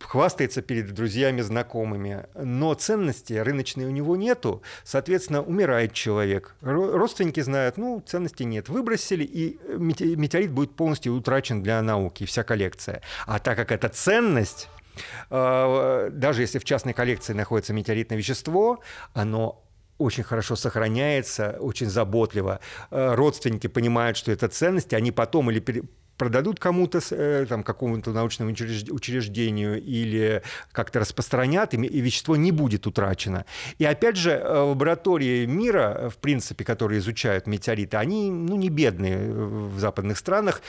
[0.00, 2.26] хвастается перед друзьями, знакомыми,
[2.58, 6.56] но ценности рыночной у него нету, соответственно, умирает человек.
[6.60, 8.68] Родственники знают, ну, ценностей нет.
[8.68, 13.02] Выбросили, и метеорит будет полностью утрачен для науки, вся коллекция.
[13.26, 14.68] А так как это ценность,
[15.30, 18.80] э, даже если в частной коллекции находится метеоритное вещество,
[19.14, 19.64] оно
[19.98, 22.60] очень хорошо сохраняется, очень заботливо.
[22.90, 25.84] Э, родственники понимают, что это ценность, они потом или
[26.18, 33.44] продадут кому-то, э, там, какому-то научному учреждению или как-то распространят, и вещество не будет утрачено.
[33.78, 38.68] И опять же, э, лаборатории мира, э, в принципе, которые изучают метеориты, они ну, не
[38.68, 40.60] бедные в западных странах.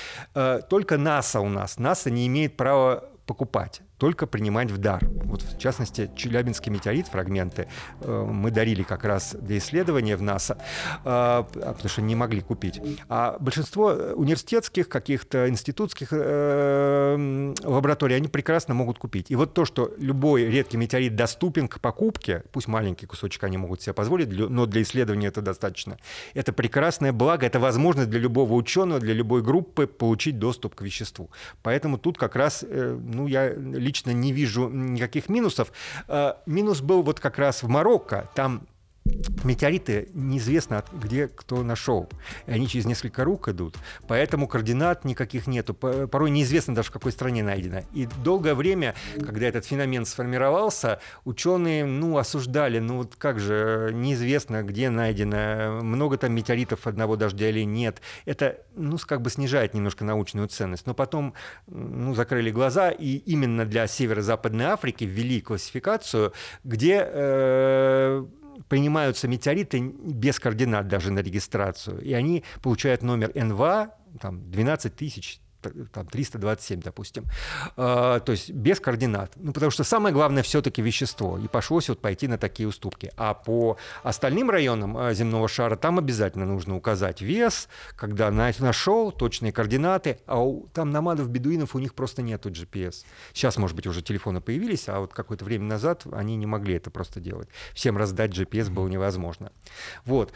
[0.69, 1.79] Только НАСА у нас.
[1.79, 5.01] НАСА не имеет права покупать только принимать в дар.
[5.25, 7.67] Вот в частности, Челябинский метеорит, фрагменты,
[8.01, 10.57] э, мы дарили как раз для исследования в НАСА,
[11.03, 12.81] э, потому что не могли купить.
[13.09, 19.29] А большинство университетских, каких-то институтских э, лабораторий, они прекрасно могут купить.
[19.29, 23.81] И вот то, что любой редкий метеорит доступен к покупке, пусть маленький кусочек они могут
[23.81, 25.97] себе позволить, но для исследования это достаточно,
[26.33, 31.29] это прекрасное благо, это возможность для любого ученого, для любой группы получить доступ к веществу.
[31.63, 33.49] Поэтому тут как раз, ну, я
[33.89, 35.71] лично не вижу никаких минусов.
[36.07, 38.29] Э, минус был вот как раз в Марокко.
[38.35, 38.61] Там
[39.43, 42.09] Метеориты неизвестно, где кто нашел.
[42.45, 43.75] Они через несколько рук идут.
[44.07, 45.73] Поэтому координат никаких нету.
[45.73, 47.81] Порой неизвестно даже, в какой стране найдено.
[47.93, 54.63] И долгое время, когда этот феномен сформировался, ученые ну, осуждали, ну вот как же, неизвестно,
[54.63, 58.01] где найдено, много там метеоритов одного дождя или нет.
[58.25, 60.85] Это ну, как бы снижает немножко научную ценность.
[60.85, 61.33] Но потом
[61.67, 66.33] ну, закрыли глаза, и именно для Северо-Западной Африки ввели классификацию,
[66.63, 68.25] где э,
[68.67, 75.39] принимаются метеориты без координат даже на регистрацию, и они получают номер НВА, там 12 тысяч
[75.61, 77.25] там 327, допустим,
[77.77, 79.31] э, то есть без координат.
[79.35, 83.11] Ну, потому что самое главное все-таки вещество, и пошлось вот пойти на такие уступки.
[83.17, 89.51] А по остальным районам э, земного шара там обязательно нужно указать вес, когда нашел точные
[89.51, 93.05] координаты, а у, там намадов, бедуинов у них просто нету GPS.
[93.33, 96.89] Сейчас, может быть, уже телефоны появились, а вот какое-то время назад они не могли это
[96.91, 97.49] просто делать.
[97.73, 99.51] Всем раздать GPS было невозможно.
[100.05, 100.31] Вот.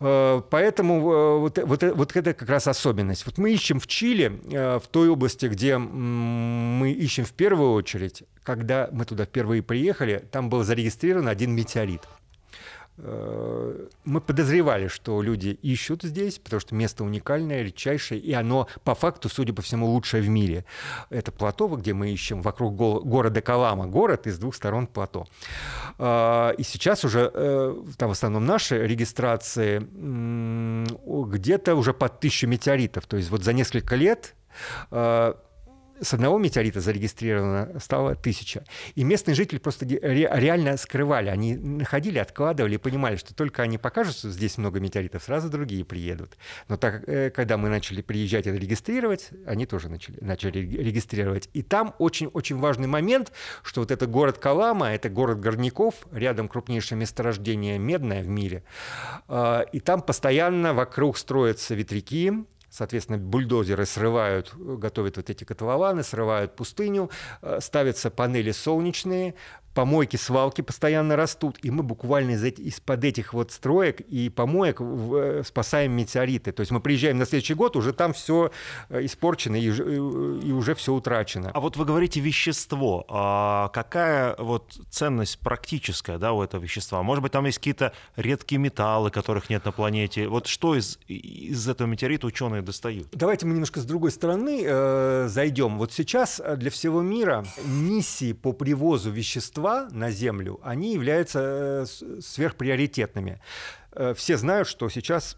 [0.00, 1.00] Э, поэтому
[1.40, 3.26] вот, вот, вот это как раз особенность.
[3.26, 4.40] Вот мы ищем в Чили
[4.78, 10.48] в той области, где мы ищем в первую очередь, когда мы туда впервые приехали, там
[10.50, 12.02] был зарегистрирован один метеорит.
[13.02, 18.94] Э, мы подозревали, что люди ищут здесь, потому что место уникальное, редчайшее, и оно по
[18.94, 20.64] факту, судя по всему, лучшее в мире.
[21.08, 25.26] Это плато, где мы ищем вокруг города Калама, город из двух сторон плато.
[25.98, 27.30] Э, и сейчас уже,
[27.96, 29.80] там в основном наши регистрации,
[31.30, 33.06] где-то уже под тысячу метеоритов.
[33.06, 34.39] То есть вот за несколько лет Э,
[36.00, 38.64] с одного метеорита зарегистрировано стало тысяча.
[38.94, 41.28] И местные жители просто реально скрывали.
[41.28, 45.84] Они находили, откладывали и понимали, что только они покажут, что здесь много метеоритов, сразу другие
[45.84, 46.36] приедут.
[46.68, 51.48] Но так, э, когда мы начали приезжать и регистрировать, они тоже начали, начали регистрировать.
[51.52, 53.32] И там очень-очень важный момент,
[53.62, 58.64] что вот это город Калама, это город горняков, рядом крупнейшее месторождение медное в мире.
[59.28, 62.32] Э, и там постоянно вокруг строятся ветряки,
[62.70, 67.10] Соответственно, бульдозеры срывают, готовят вот эти котлованы, срывают пустыню,
[67.42, 69.34] э, ставятся панели солнечные,
[69.74, 75.42] помойки, свалки постоянно растут, и мы буквально из, из-под этих вот строек и помоек э,
[75.46, 76.52] спасаем метеориты.
[76.52, 78.50] То есть мы приезжаем на следующий год, уже там все
[78.88, 81.50] э, испорчено и, и уже все утрачено.
[81.54, 83.04] А вот вы говорите вещество.
[83.08, 87.02] А какая вот ценность практическая да, у этого вещества?
[87.02, 90.26] Может быть, там есть какие-то редкие металлы, которых нет на планете?
[90.26, 93.08] Вот что из, из этого метеорита ученые достают?
[93.12, 95.78] Давайте мы немножко с другой стороны э, зайдем.
[95.78, 102.20] Вот сейчас для всего мира миссии по привозу вещества вещества на Землю, они являются э,
[102.20, 103.40] сверхприоритетными.
[103.92, 105.36] Э, все знают, что сейчас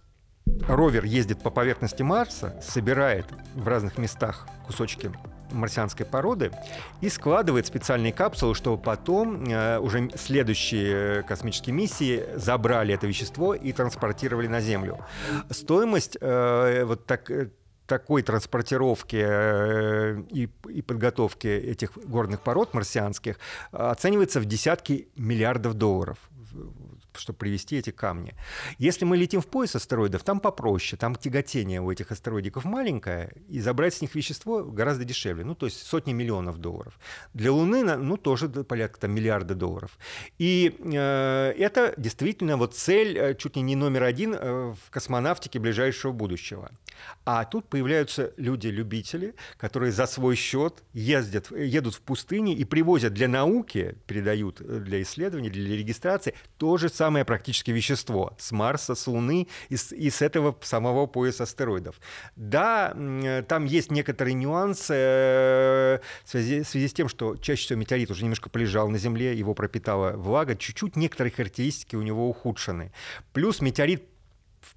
[0.69, 5.11] ровер ездит по поверхности Марса, собирает в разных местах кусочки
[5.51, 6.51] марсианской породы
[7.01, 13.73] и складывает специальные капсулы, чтобы потом э, уже следующие космические миссии забрали это вещество и
[13.73, 14.99] транспортировали на Землю.
[15.51, 17.31] Стоимость э, вот так
[17.93, 23.39] такой транспортировки э, и, и подготовки этих горных пород марсианских
[23.71, 26.17] оценивается в десятки миллиардов долларов
[27.15, 28.35] чтобы привести эти камни.
[28.79, 33.61] Если мы летим в пояс астероидов, там попроще, там тяготение у этих астероидиков маленькое, и
[33.61, 36.99] забрать с них вещество гораздо дешевле, ну, то есть сотни миллионов долларов.
[37.35, 39.99] Для Луны, ну, тоже порядка там, миллиарда долларов.
[40.39, 45.59] И э, это действительно вот цель э, чуть ли не номер один э, в космонавтике
[45.59, 46.71] ближайшего будущего.
[47.25, 53.29] А тут появляются люди-любители, которые за свой счет ездят, едут в пустыне и привозят для
[53.29, 59.07] науки, передают э, для исследований, для регистрации то же самое практически вещество с Марса, с
[59.07, 61.97] Луны и с, и с этого самого пояса астероидов.
[62.37, 62.95] Да,
[63.49, 68.11] там есть некоторые нюансы э, в связи, в связи с тем, что чаще всего метеорит
[68.11, 72.93] уже немножко полежал на Земле, его пропитала влага, чуть-чуть некоторые характеристики у него ухудшены.
[73.33, 74.12] Плюс метеорит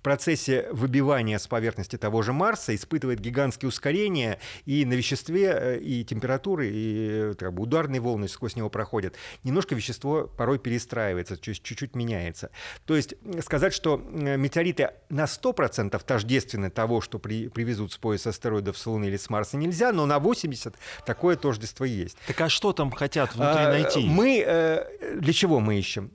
[0.05, 4.37] процессе выбивания с поверхности того же Марса испытывает гигантские ускорения
[4.67, 9.15] и на веществе, э, и температуры, и как бы, ударные волны сквозь него проходят.
[9.43, 12.51] Немножко вещество порой перестраивается, чуть-чуть меняется.
[12.85, 18.77] То есть сказать, что метеориты на 100% тождественны того, что при, привезут с пояса астероидов
[18.77, 22.15] с Луны или с Марса, нельзя, но на 80% такое тождество есть.
[22.27, 24.05] Так а что там хотят внутри а, найти?
[24.07, 26.11] Мы, э, для чего мы ищем?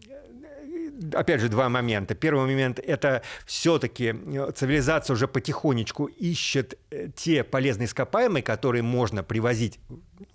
[1.14, 2.14] Опять же, два момента.
[2.14, 9.22] Первый момент– это все-таки э, цивилизация уже потихонечку ищет э, те полезные ископаемые, которые можно
[9.22, 9.78] привозить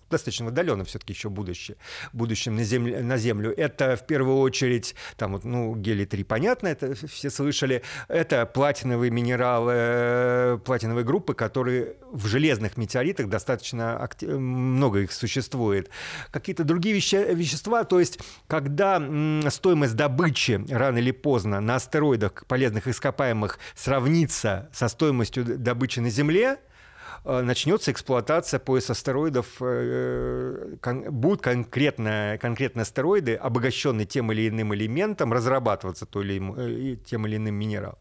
[0.10, 1.78] достаточно отдаленно все-таки еще будущее,
[2.14, 3.54] будущем на, земле, на Землю.
[3.56, 7.82] Это в первую очередь, там вот, ну, гелий-3, понятно, это все слышали.
[8.08, 15.90] Это платиновые минералы, э, платиновые группы, которые в железных метеоритах достаточно актив, много их существует.
[16.32, 19.00] Какие-то другие веще, вещества, то есть когда
[19.50, 26.46] стоимость добычи рано или поздно на астероидах полезных ископаемых сравнится со стоимостью добычи на Земле,
[26.46, 26.58] Э,
[27.26, 30.76] начнется эксплуатация пояса астероидов, э,
[31.10, 37.38] будут конкретно, конкретно астероиды, обогащенные тем или иным элементом, разрабатываться то или, э, тем или
[37.38, 37.98] иным минералом.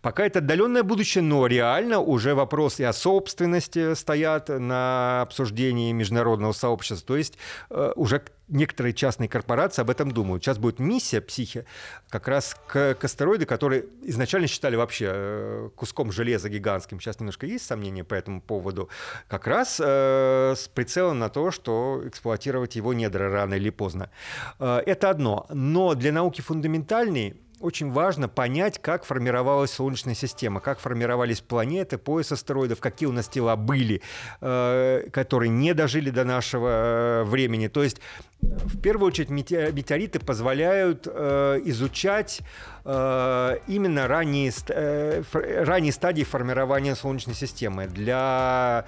[0.00, 7.06] Пока это отдаленное будущее, но реально уже вопросы о собственности стоят на обсуждении международного сообщества.
[7.06, 7.38] То есть
[7.70, 10.44] э, уже некоторые частные корпорации об этом думают.
[10.44, 11.64] Сейчас будет миссия психи
[12.08, 17.00] как раз к, к астероиду, который изначально считали вообще э, куском железа гигантским.
[17.00, 18.88] Сейчас немножко есть сомнения по этому поводу.
[19.28, 24.10] Как раз э, с прицелом на то, что эксплуатировать его недра рано или поздно.
[24.58, 25.46] Э, это одно.
[25.50, 32.32] Но для науки фундаментальной очень важно понять, как формировалась Солнечная система, как формировались планеты, пояс
[32.32, 34.02] астероидов, какие у нас тела были,
[34.40, 37.68] э, которые не дожили до нашего э, времени.
[37.68, 38.00] То есть
[38.40, 42.40] в первую очередь метеориты позволяют э, изучать
[42.84, 45.22] именно ранние, э,
[45.64, 47.86] ранние стадии формирования Солнечной системы.
[47.86, 48.86] Для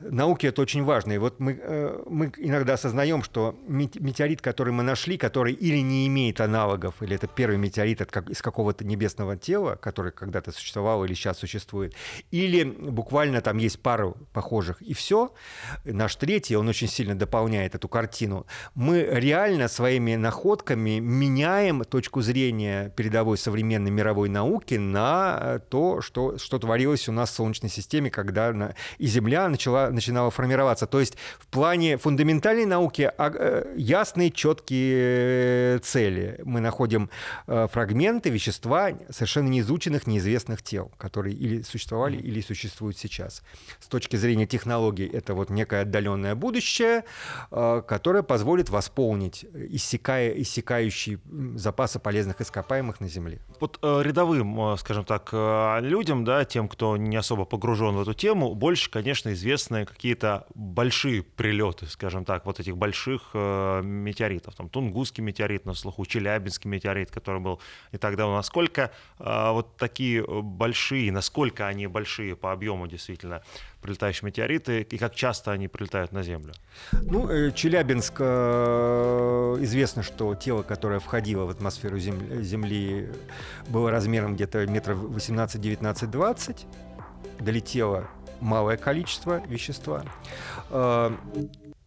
[0.00, 1.12] науки это очень важно.
[1.12, 6.06] И вот мы, э, мы иногда осознаем, что метеорит, который мы нашли, который или не
[6.06, 11.38] имеет аналогов, или это первый метеорит из какого-то небесного тела, который когда-то существовал или сейчас
[11.38, 11.94] существует,
[12.30, 15.32] или буквально там есть пару похожих, и все.
[15.84, 22.92] Наш третий, он очень сильно дополняет эту картину мы реально своими находками меняем точку зрения
[23.22, 28.10] передовой современной мировой науки на э, то, что, что творилось у нас в Солнечной системе,
[28.10, 30.86] когда на, и Земля начала, начинала формироваться.
[30.86, 36.40] То есть в плане фундаментальной науки а, э, ясные, четкие цели.
[36.44, 37.10] Мы находим
[37.46, 43.42] э, фрагменты, вещества совершенно неизученных, неизвестных тел, которые или существовали, или существуют сейчас.
[43.78, 47.04] С точки зрения технологий это вот некое отдаленное будущее,
[47.50, 51.18] которое позволит восполнить иссякая, иссякающие
[51.54, 53.40] запасы полезных ископаемых на Земле.
[53.60, 58.00] Вот э, рядовым, э, скажем так, э, людям, да, тем, кто не особо погружен в
[58.00, 64.54] эту тему, больше, конечно, известны какие-то большие прилеты, скажем так, вот этих больших метеоритов.
[64.56, 67.60] Там Тунгусский метеорит на слуху, Челябинский метеорит, который был
[67.92, 68.34] и так далее.
[68.34, 73.42] Насколько вот такие большие, насколько они большие по объему действительно
[73.82, 76.54] прилетающие метеориты и как часто они прилетают на Землю?
[76.92, 83.08] Ну, э, Челябинск, э, известно, что тело, которое входило в атмосферу Земли,
[83.68, 86.66] было размером где-то метров 18, 19, 20.
[87.40, 88.08] Долетело
[88.40, 90.04] малое количество вещества.
[90.70, 91.10] Э,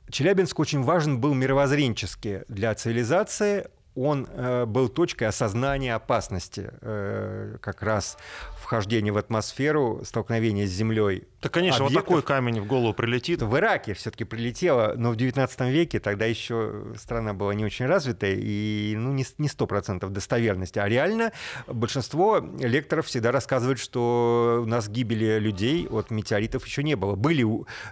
[0.10, 3.68] Челябинск очень важен был мировоззренчески для цивилизации.
[3.96, 8.18] Он э, был точкой осознания опасности э, как раз
[8.60, 12.10] вхождения в атмосферу, столкновения с Землей да, конечно, объектов.
[12.10, 13.42] вот такой камень в голову прилетит.
[13.42, 18.36] В Ираке все-таки прилетело, но в 19 веке тогда еще страна была не очень развитая
[18.36, 20.80] и ну, не, не 100% достоверности.
[20.80, 21.32] А реально
[21.68, 27.16] большинство лекторов всегда рассказывают, что у нас гибели людей от метеоритов еще не было.
[27.16, 27.46] Были,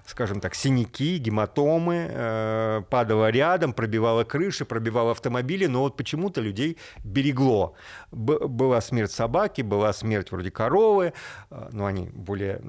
[0.05, 6.77] скажем так, синяки, гематомы, э, падало рядом, пробивало крыши, пробивало автомобили, но вот почему-то людей
[7.03, 7.75] берегло.
[8.11, 11.13] Б- была смерть собаки, была смерть вроде коровы,
[11.51, 12.59] э, но они более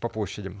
[0.00, 0.52] по площади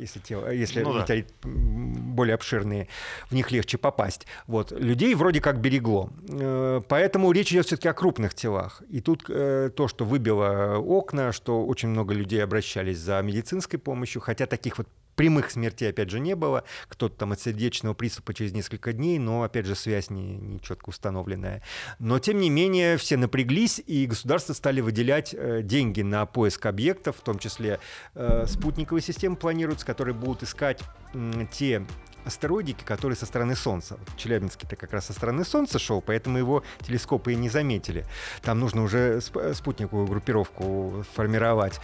[0.00, 1.06] если, те, если ну, да.
[1.42, 2.88] более обширные,
[3.28, 4.26] в них легче попасть.
[4.46, 4.72] Вот.
[4.72, 6.10] Людей вроде как берегло.
[6.28, 8.82] Э, поэтому речь идет все-таки о крупных телах.
[8.88, 14.22] И тут э, то, что выбило окна, что очень много людей обращались за медицинской помощью,
[14.22, 16.64] хотя таких вот Прямых смертей, опять же, не было.
[16.88, 20.90] Кто-то там от сердечного приступа через несколько дней, но, опять же, связь не, не четко
[20.90, 21.62] установленная.
[21.98, 27.16] Но, тем не менее, все напряглись, и государства стали выделять э, деньги на поиск объектов,
[27.16, 27.80] в том числе
[28.14, 30.80] э, спутниковые системы планируются, которые будут искать
[31.14, 31.84] э, те
[32.24, 33.98] астероидики, который со стороны Солнца.
[34.16, 38.06] Челябинский-то как раз со стороны Солнца шел, поэтому его телескопы и не заметили.
[38.42, 41.80] Там нужно уже спутниковую группировку формировать.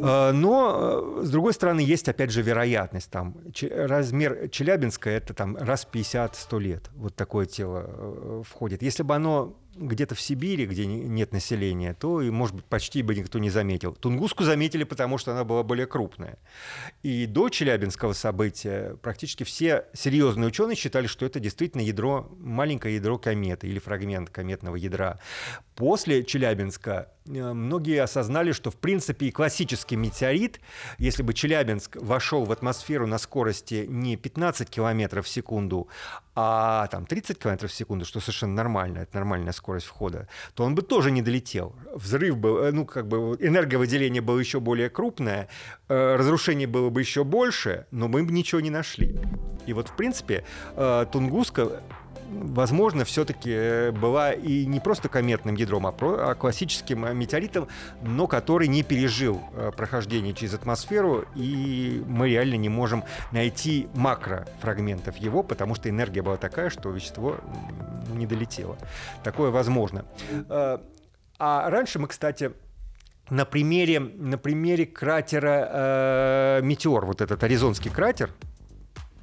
[0.00, 3.10] А, но, с другой стороны, есть, опять же, вероятность.
[3.10, 3.36] Там,
[3.70, 6.90] размер Челябинска— это там, раз 50-100 лет.
[6.94, 8.82] Вот такое тело э, входит.
[8.82, 13.14] Если бы оно где-то в Сибири, где нет населения, то, и, может быть, почти бы
[13.14, 13.92] никто не заметил.
[13.94, 16.38] Тунгуску заметили, потому что она была более крупная.
[17.02, 23.18] И до Челябинского события практически все серьезные ученые считали, что это действительно ядро, маленькое ядро
[23.18, 25.18] кометы или фрагмент кометного ядра.
[25.74, 30.60] После Челябинска э, многие осознали, что, в принципе, и классический метеорит,
[30.98, 35.88] если бы Челябинск вошел в атмосферу на скорости не 15 километров в секунду,
[36.34, 40.74] а там 30 км в секунду, что совершенно нормально, это нормальная скорость входа, то он
[40.74, 41.74] бы тоже не долетел.
[41.94, 45.48] Взрыв был, э, ну, как бы энерговыделение было еще более крупное,
[45.88, 49.18] э, разрушение было бы еще больше, но мы бы ничего не нашли.
[49.66, 50.44] И вот, в принципе,
[50.74, 51.82] э, Тунгуска
[52.32, 57.68] возможно, все-таки э, была и не просто кометным ядром, а, про, а классическим э, метеоритом,
[58.02, 65.16] но который не пережил э, прохождение через атмосферу, и мы реально не можем найти макрофрагментов
[65.16, 67.36] его, потому что энергия была такая, что вещество
[68.14, 68.76] не долетело.
[69.22, 70.04] Такое возможно.
[71.38, 72.52] А раньше мы, кстати,
[73.30, 78.30] на примере, на примере кратера э, Метеор, вот этот Аризонский кратер,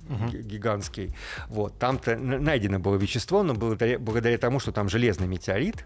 [0.10, 0.28] угу.
[0.28, 1.16] гигантский.
[1.47, 5.86] Вот, там-то найдено было вещество, но благодаря, благодаря тому, что там железный метеорит,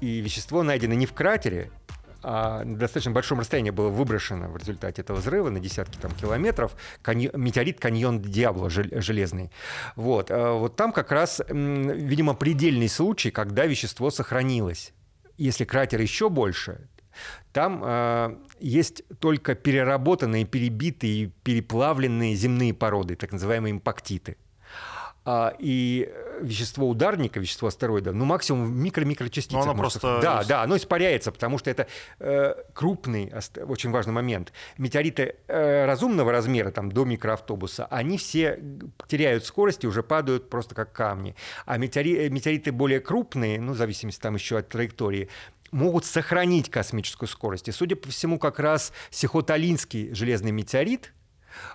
[0.00, 1.70] и вещество найдено не в кратере,
[2.24, 6.76] а на достаточно большом расстоянии было выброшено в результате этого взрыва на десятки там, километров
[7.02, 9.50] каньон, метеорит каньон Диабло железный.
[9.96, 10.30] Вот.
[10.30, 14.92] А вот там как раз, видимо, предельный случай, когда вещество сохранилось.
[15.36, 16.88] Если кратер еще больше,
[17.52, 24.36] там э, есть только переработанные, перебитые, переплавленные земные породы, так называемые импактиты.
[25.24, 29.54] А, и вещество ударника, вещество астероида, ну максимум микро-микрочастицы.
[29.54, 30.20] Но оно просто...
[30.20, 31.86] Да, да, оно испаряется, потому что это
[32.18, 33.32] э, крупный,
[33.68, 34.52] очень важный момент.
[34.78, 38.58] Метеориты э, разумного размера, там, до микроавтобуса, они все
[39.06, 41.36] теряют скорость и уже падают просто как камни.
[41.66, 45.28] А метеори, метеориты более крупные, ну, в зависимости там еще от траектории,
[45.72, 47.68] могут сохранить космическую скорость.
[47.68, 51.12] И, судя по всему, как раз Сихоталинский железный метеорит,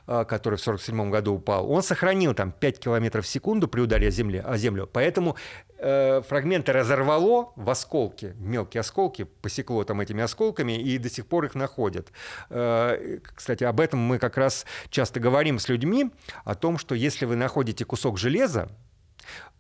[0.06, 4.08] а, который в 1947 году упал, он сохранил там 5 километров в секунду при ударе
[4.08, 4.90] о, земле, о Землю.
[4.92, 5.36] Поэтому
[5.78, 11.46] э, фрагменты разорвало в осколки, мелкие осколки, посекло там этими осколками, и до сих пор
[11.46, 12.12] их находят.
[12.50, 16.12] Э, кстати, об этом мы как раз часто говорим с людьми,
[16.44, 18.70] о том, что если вы находите кусок железа,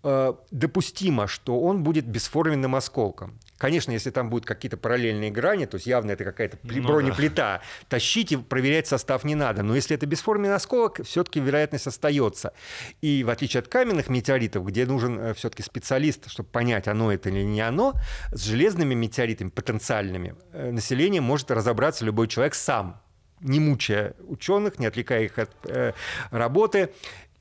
[0.03, 3.39] Э, допустимо, что он будет бесформенным осколком.
[3.57, 7.61] Конечно, если там будут какие-то параллельные грани, то есть явно это какая-то ну, бронеплита, да.
[7.89, 9.63] тащить и проверять состав не надо.
[9.63, 12.53] Но если это бесформенный осколок, все-таки вероятность остается.
[13.01, 17.29] И в отличие от каменных метеоритов, где нужен э, все-таки специалист, чтобы понять, оно это
[17.29, 17.93] или не оно,
[18.31, 23.01] с железными метеоритами потенциальными э, население может разобраться любой человек сам
[23.39, 25.93] не мучая ученых, не отвлекая их от э,
[26.31, 26.89] работы.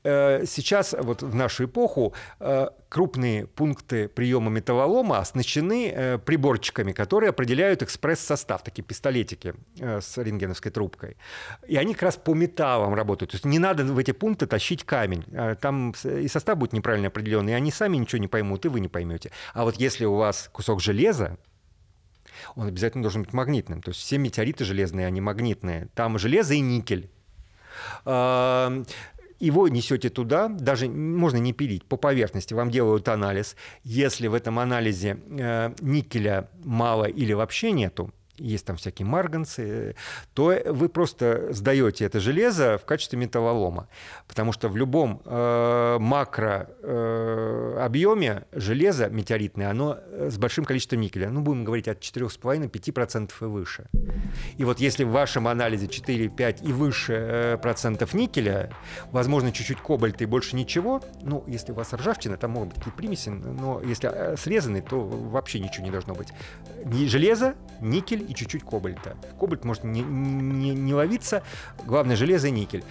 [0.07, 7.31] Э, сейчас, вот в нашу эпоху, э, крупные пункты приема металлолома оснащены э, приборчиками, которые
[7.31, 11.17] определяют экспресс-состав, такие пистолетики с рентгеновской трубкой.
[11.67, 13.31] И они как раз по металлам работают.
[13.31, 15.25] То есть не надо в эти пункты тащить камень.
[15.59, 18.87] Там и состав будет неправильно определенный, и они сами ничего не поймут, и вы не
[18.87, 19.31] поймете.
[19.53, 21.37] А вот если у вас кусок железа,
[22.55, 23.81] он обязательно должен быть магнитным.
[23.81, 25.89] То есть все метеориты железные, они магнитные.
[25.95, 27.09] Там железо и никель
[29.39, 33.55] его несете туда, даже можно не пилить, по поверхности вам делают анализ.
[33.83, 39.95] Если в этом анализе э, никеля мало или вообще нету, есть там всякие марганцы,
[40.33, 43.87] то вы просто сдаете это железо в качестве металлолома.
[44.27, 51.01] Потому что в любом э, макро э, объеме железо метеоритное, оно э, с большим количеством
[51.01, 51.29] никеля.
[51.29, 53.87] Ну, будем говорить от 4,5-5% и выше.
[54.57, 58.71] И вот если в вашем анализе 4-5 и выше э, процентов никеля,
[59.11, 62.97] возможно, чуть-чуть кобальта и больше ничего, ну, если у вас ржавчина, там могут быть какие-то
[62.97, 66.29] примеси, но если э, срезанный, то вообще ничего не должно быть.
[66.85, 69.15] Ни железо, никель и чуть-чуть кобальта.
[69.39, 71.43] Кобальт может не, не, не ловиться,
[71.85, 72.83] главное железо и никель.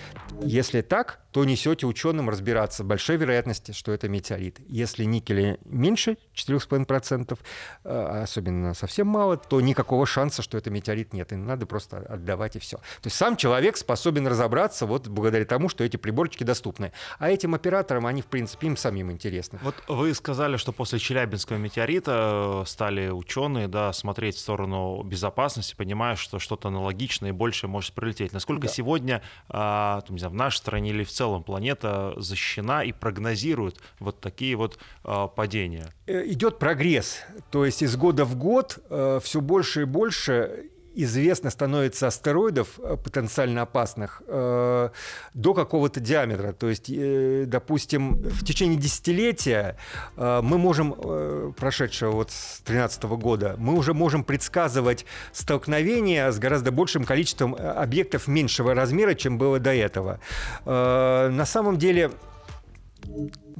[0.42, 2.82] Если так, то несете ученым разбираться.
[2.82, 4.58] Большой вероятности, что это метеорит.
[4.68, 7.38] Если никеля меньше 4,5%,
[7.84, 11.32] э, особенно совсем мало, то никакого шанса, что это метеорит нет.
[11.32, 12.78] И надо просто отдавать и все.
[12.78, 16.92] То есть сам человек способен разобраться вот благодаря тому, что эти приборчики доступны.
[17.18, 19.58] А этим операторам они, в принципе, им самим интересны.
[19.62, 25.25] Вот вы сказали, что после Челябинского метеорита э, стали ученые да, смотреть в сторону безопасности
[25.26, 28.32] безопасности, понимая, что что-то аналогичное и больше может прилететь.
[28.32, 28.72] Насколько да.
[28.72, 33.80] сегодня а, там, не знаю, в нашей стране или в целом планета защищена и прогнозирует
[33.98, 35.92] вот такие вот а, падения?
[36.06, 37.18] Э, идет прогресс.
[37.50, 42.96] То есть из года в год э, все больше и больше известно становится астероидов э,
[42.96, 44.88] потенциально опасных э,
[45.34, 46.52] до какого-то диаметра.
[46.52, 49.76] То есть, э, допустим, в течение десятилетия
[50.16, 57.04] мы можем, прошедшего вот с 2013 года, мы уже можем предсказывать столкновения с гораздо большим
[57.04, 60.20] количеством объектов меньшего размера, чем было до этого.
[60.64, 62.10] На самом деле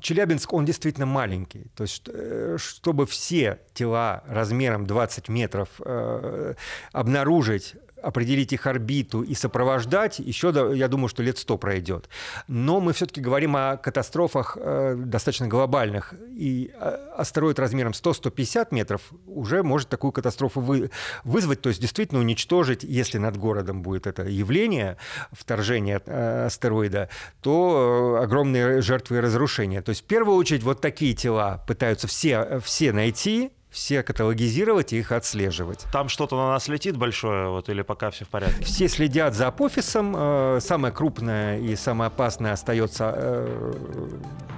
[0.01, 1.67] Челябинск, он действительно маленький.
[1.75, 6.55] То есть, э, чтобы все тела размером 20 метров э,
[6.93, 7.77] обнаружить
[8.07, 12.09] определить их орбиту и сопровождать, еще, я думаю, что лет сто пройдет.
[12.47, 16.15] Но мы все-таки говорим о катастрофах э, достаточно глобальных.
[16.31, 20.91] И э, астероид размером 100-150 метров уже может такую катастрофу вы,
[21.25, 24.99] вызвать, то есть действительно уничтожить, если над городом будет это явление,
[25.33, 27.09] вторжение э, астероида,
[27.41, 29.83] то э, огромные жертвы и разрушения.
[29.87, 34.99] То есть в первую очередь вот такие тела пытаются все, все найти, все каталогизировать и
[34.99, 35.85] их отслеживать.
[35.93, 38.64] Там что-то на нас летит большое, вот, или пока все в порядке?
[38.64, 40.14] Все следят за апофисом.
[40.16, 43.72] Э, самое крупное и самое опасное остается э,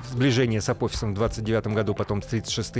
[0.09, 2.75] сближение с апофисом в 29 году, потом в 36,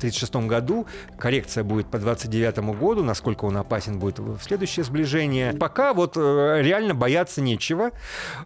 [0.00, 0.86] 36 году.
[1.18, 5.52] Коррекция будет по 29 году, насколько он опасен будет в следующее сближение.
[5.52, 7.90] Пока вот э, реально бояться нечего.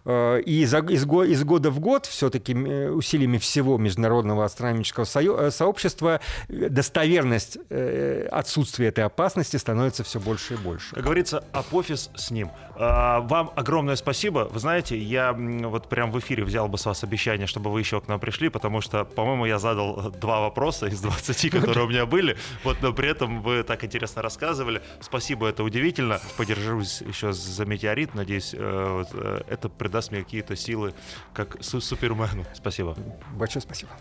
[0.05, 6.19] И из года в год все-таки усилиями всего международного астрономического сообщества
[6.49, 10.95] достоверно вероятность э, отсутствия этой опасности становится все больше и больше.
[10.95, 12.51] Как говорится, апофис с ним.
[12.75, 14.47] А, вам огромное спасибо.
[14.51, 17.99] Вы знаете, я вот прям в эфире взял бы с вас обещание, чтобы вы еще
[18.01, 22.05] к нам пришли, потому что, по-моему, я задал два вопроса из 20, которые у меня
[22.05, 22.37] были.
[22.63, 24.81] Вот, но при этом вы так интересно рассказывали.
[25.01, 26.19] Спасибо, это удивительно.
[26.37, 28.15] Подержусь еще за метеорит.
[28.15, 30.93] Надеюсь, э, э, это придаст мне какие-то силы,
[31.33, 32.45] как супермену.
[32.53, 32.95] Спасибо.
[33.35, 33.91] Большое спасибо.